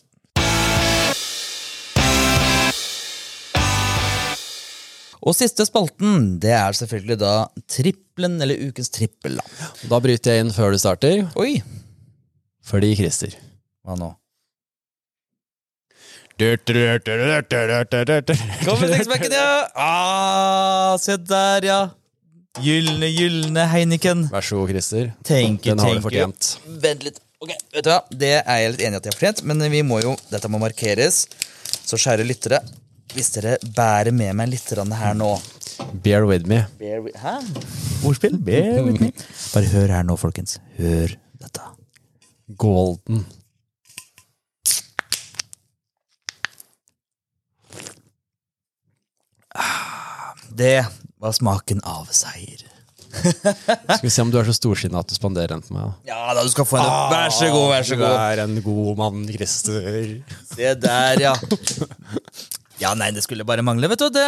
[5.26, 7.34] Og siste spalten, det er selvfølgelig da
[7.72, 9.39] trippelen, eller ukens trippel.
[9.39, 9.68] da.
[9.89, 11.57] Da bryter jeg inn før du starter, Oi,
[12.68, 13.34] fordi Christer
[13.88, 14.11] hva nå?
[18.68, 19.45] Kommer sexpacken, ja!
[19.74, 21.78] Ah, se der, ja.
[22.61, 24.28] Gylne, gylne Heineken.
[24.34, 25.09] Vær så god, Christer.
[25.26, 26.51] Tenk, Den har du fortjent.
[26.84, 27.18] Vent litt.
[27.41, 27.99] Ok, vet du hva?
[28.11, 30.49] Det er jeg litt enig i at jeg har fortjent, men vi må jo, dette
[30.49, 31.24] må markeres.
[31.88, 32.59] Så kjære lyttere,
[33.18, 35.32] hvis dere bærer med meg litt her nå
[36.03, 36.65] Bear with me.
[36.80, 37.38] Bear with, Hæ?
[38.05, 38.38] Ordspill?
[38.38, 39.11] Bear with me.
[39.53, 40.57] Bare hør her nå, folkens.
[40.78, 41.61] Hør dette.
[42.57, 43.26] Golden.
[50.57, 50.86] Det
[51.22, 52.65] var smaken av seier.
[53.24, 55.93] Skal vi se om du er så storsinna at du spanderer den på meg.
[56.09, 56.89] Ja da, du skal få en.
[57.13, 58.13] Vær så god, vær så god.
[58.13, 60.18] Du er en god mann, Christer.
[60.51, 61.34] Se der, ja.
[62.82, 63.90] Ja, nei, det skulle bare mangle.
[63.90, 64.10] vet du.
[64.14, 64.28] Det,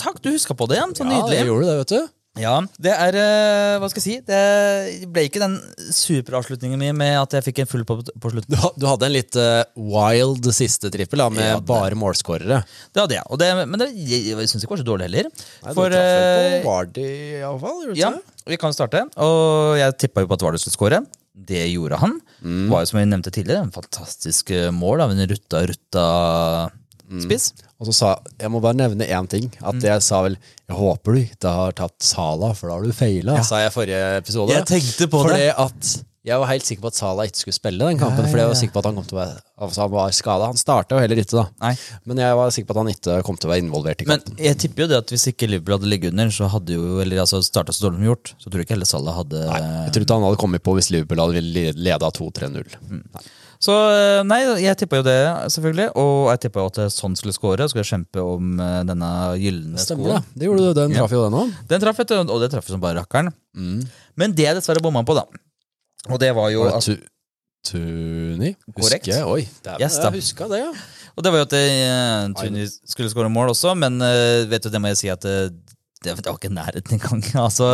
[0.00, 0.78] takk, du huska på det.
[0.80, 0.96] igjen.
[0.96, 2.08] Så Ja, jeg gjorde det, vet du.
[2.38, 4.12] Ja, det er eh, Hva skal jeg si?
[4.22, 5.56] Det ble ikke den
[5.92, 8.54] superavslutningen min med at jeg fikk en full på, på slutten.
[8.54, 12.62] Du, du hadde en litt eh, wild siste trippel, da, med Ja, bare målskårere.
[12.94, 13.26] Det hadde jeg.
[13.34, 15.30] Og det, men det, jeg, jeg syns ikke var så dårlig heller.
[15.34, 17.08] Nei, For på Vardy,
[17.42, 17.82] iallfall.
[17.98, 18.12] Ja,
[18.46, 19.08] vi kan starte.
[19.20, 21.02] Og jeg tippa jo på at Vardy skulle skåre.
[21.50, 22.20] Det gjorde han.
[22.46, 22.68] Mm.
[22.70, 25.66] Var jo som vi nevnte tidligere, en fantastisk mål av en rutta,
[27.10, 27.66] rutta Mm.
[27.80, 28.08] Og så sa
[28.38, 29.50] jeg må bare nevne én ting.
[29.62, 29.82] At Mm.
[29.82, 30.36] jeg sa vel
[30.68, 33.74] Jeg håper du ikke har tatt Sala, for da har du feila, sa jeg i
[33.74, 34.50] forrige episode.
[34.54, 35.54] Jeg tenkte på Fordi det.
[35.58, 38.18] at jeg var helt sikker på at Sala ikke skulle spille den kampen.
[38.20, 39.90] Nei, ja, Fordi jeg var sikker på at han kom til å være Altså han
[39.90, 40.44] var skada.
[40.46, 41.46] Han starta jo heller ikke, da.
[41.60, 41.74] Nei.
[42.06, 44.34] Men jeg var sikker på at han ikke kom til å være involvert i kampen.
[44.36, 47.00] Men jeg tipper jo det at hvis ikke Liverpool hadde ligget under, så hadde jo
[47.00, 49.60] Eller altså starta så dårlig som gjort, så tror jeg ikke heller Salah hadde Nei,
[49.88, 52.76] Jeg tror ikke han hadde kommet på hvis Liverpool hadde leda 2-3-0.
[52.88, 53.02] Mm.
[53.60, 55.18] Så eh, nei, jeg tippa jo det,
[55.52, 55.90] selvfølgelig.
[56.00, 60.06] Og jeg tippa at sånn skulle score, skulle kjempe om eh, denne gylne skoen.
[60.06, 60.16] det.
[60.16, 60.32] skoen.
[60.32, 60.80] Det gjorde du.
[60.80, 61.54] Den traff jo den òg.
[61.68, 63.32] Den traff, og det traff som bare rakkeren.
[64.16, 65.26] Men det jeg dessverre bomma på, da,
[66.08, 66.88] og det var jo at,
[67.66, 68.54] Tuni?
[68.72, 69.04] Korrekt.
[69.04, 69.26] Husker jeg?
[69.28, 70.70] Oi, dæven, Yes, jeg huska det, ja.
[71.12, 74.70] og det var jo at uh, Tuni skulle skåre mål også, men uh, vet du,
[74.72, 75.50] det må jeg si at eh,
[76.04, 77.20] det det var ikke nærheten engang.
[77.46, 77.66] Altså,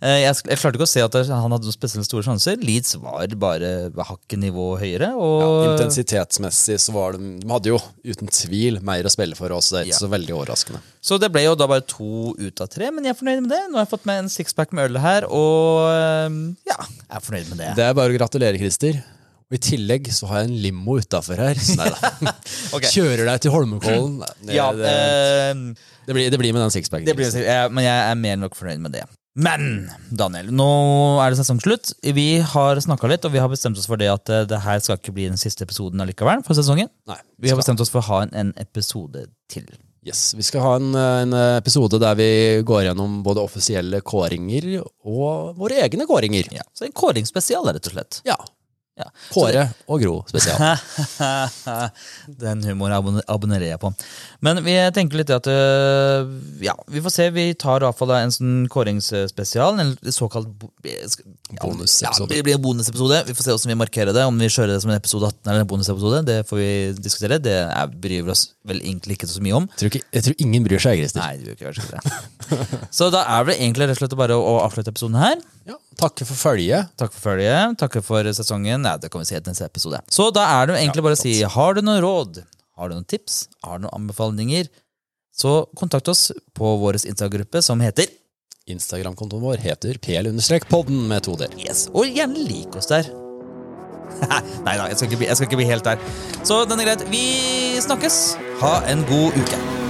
[0.00, 2.56] eh, jeg, jeg klarte ikke å se at han hadde noen spesielt store sjanser.
[2.64, 3.72] Leeds var bare
[4.08, 5.10] hakket nivå høyere.
[5.12, 9.68] Ja, intensitetsmessig så var de De hadde jo uten tvil mer å spille for oss.
[9.74, 10.00] Det er ikke Ja.
[10.00, 10.80] så veldig overraskende.
[11.04, 13.52] Så det ble jo da bare to ut av tre, men jeg er fornøyd med
[13.52, 13.60] det.
[13.68, 16.40] Nå har jeg fått med en sixpack med øl her, og eh,
[16.72, 17.70] ja, jeg er fornøyd med det.
[17.78, 19.02] Det er bare å gratulere, Christer.
[19.48, 21.56] Og I tillegg så har jeg en limo utafor her.
[21.56, 22.34] Så nei da.
[22.76, 22.84] Ok.
[22.92, 24.18] Kjører deg til Holmenkollen.
[24.44, 25.62] Det, Ja, det, eh,
[26.04, 27.08] det, blir, det blir med den sixpacken.
[27.16, 27.32] blir,
[27.72, 29.06] men jeg er mer enn nok fornøyd med det.
[29.38, 30.66] Men Daniel, nå
[31.22, 31.94] er det sesongslutt.
[32.02, 34.82] Vi har snakka litt, og vi har bestemt oss for det at eh, det her
[34.84, 36.90] skal ikke bli den siste episoden allikevel for sesongen.
[37.08, 39.64] Nei, Vi har bestemt oss for å ha en, en episode til.
[40.04, 42.28] Yes, Vi skal ha en, en episode der vi
[42.68, 46.52] går gjennom både offisielle kåringer og våre egne kåringer.
[46.54, 48.20] Ja, så en kåringsspesial, rett og slett.
[48.28, 48.36] Ja.
[48.98, 49.06] Ja.
[49.30, 50.58] Kåre og Gro spesial.
[52.42, 53.92] Den humoren abonner- abonnerer jeg på.
[54.44, 56.28] Men vi tenker litt at øh,
[56.64, 57.28] Ja, vi får se.
[57.34, 59.78] Vi tar i hvert fall en sånn kåringsspesial.
[59.82, 60.50] En såkalt
[60.84, 62.28] ja, Bonusepisode.
[62.28, 63.22] Ja, det blir en bonusepisode.
[63.28, 64.24] Vi får se hvordan vi markerer det.
[64.28, 66.70] Om vi kjører det som en episode 18 eller en bonusepisode, det får vi
[67.02, 67.38] diskutere.
[67.42, 69.68] Det er, bryr vi oss vel egentlig ikke så mye om.
[69.72, 71.22] Jeg tror, ikke, jeg tror ingen bryr seg, Christer.
[71.22, 72.02] Nei, det bryr ikke det.
[72.98, 75.38] Så da er det egentlig rett og slett bare å avslutte episoden her.
[75.68, 76.92] Ja, takke for følget.
[76.96, 77.76] Takk for følget.
[77.80, 78.80] Takk for sesongen.
[78.86, 80.00] Nei, det kan vi si etter neste episode.
[80.12, 82.40] Så da er det egentlig bare å si har du noen råd,
[82.78, 84.70] har du noen tips, har du noen anbefalinger,
[85.38, 88.08] så kontakt oss på vår Insta-gruppe som heter
[88.68, 91.54] Instagram-kontoen vår heter pl-podden med to d-er.
[91.60, 91.86] Yes.
[91.94, 93.08] Og gjerne lik oss der.
[94.66, 96.00] Nei da, jeg skal, ikke bli, jeg skal ikke bli helt der.
[96.42, 97.06] Så den er greit.
[97.12, 97.24] Vi
[97.84, 98.22] snakkes.
[98.62, 99.87] Ha en god uke.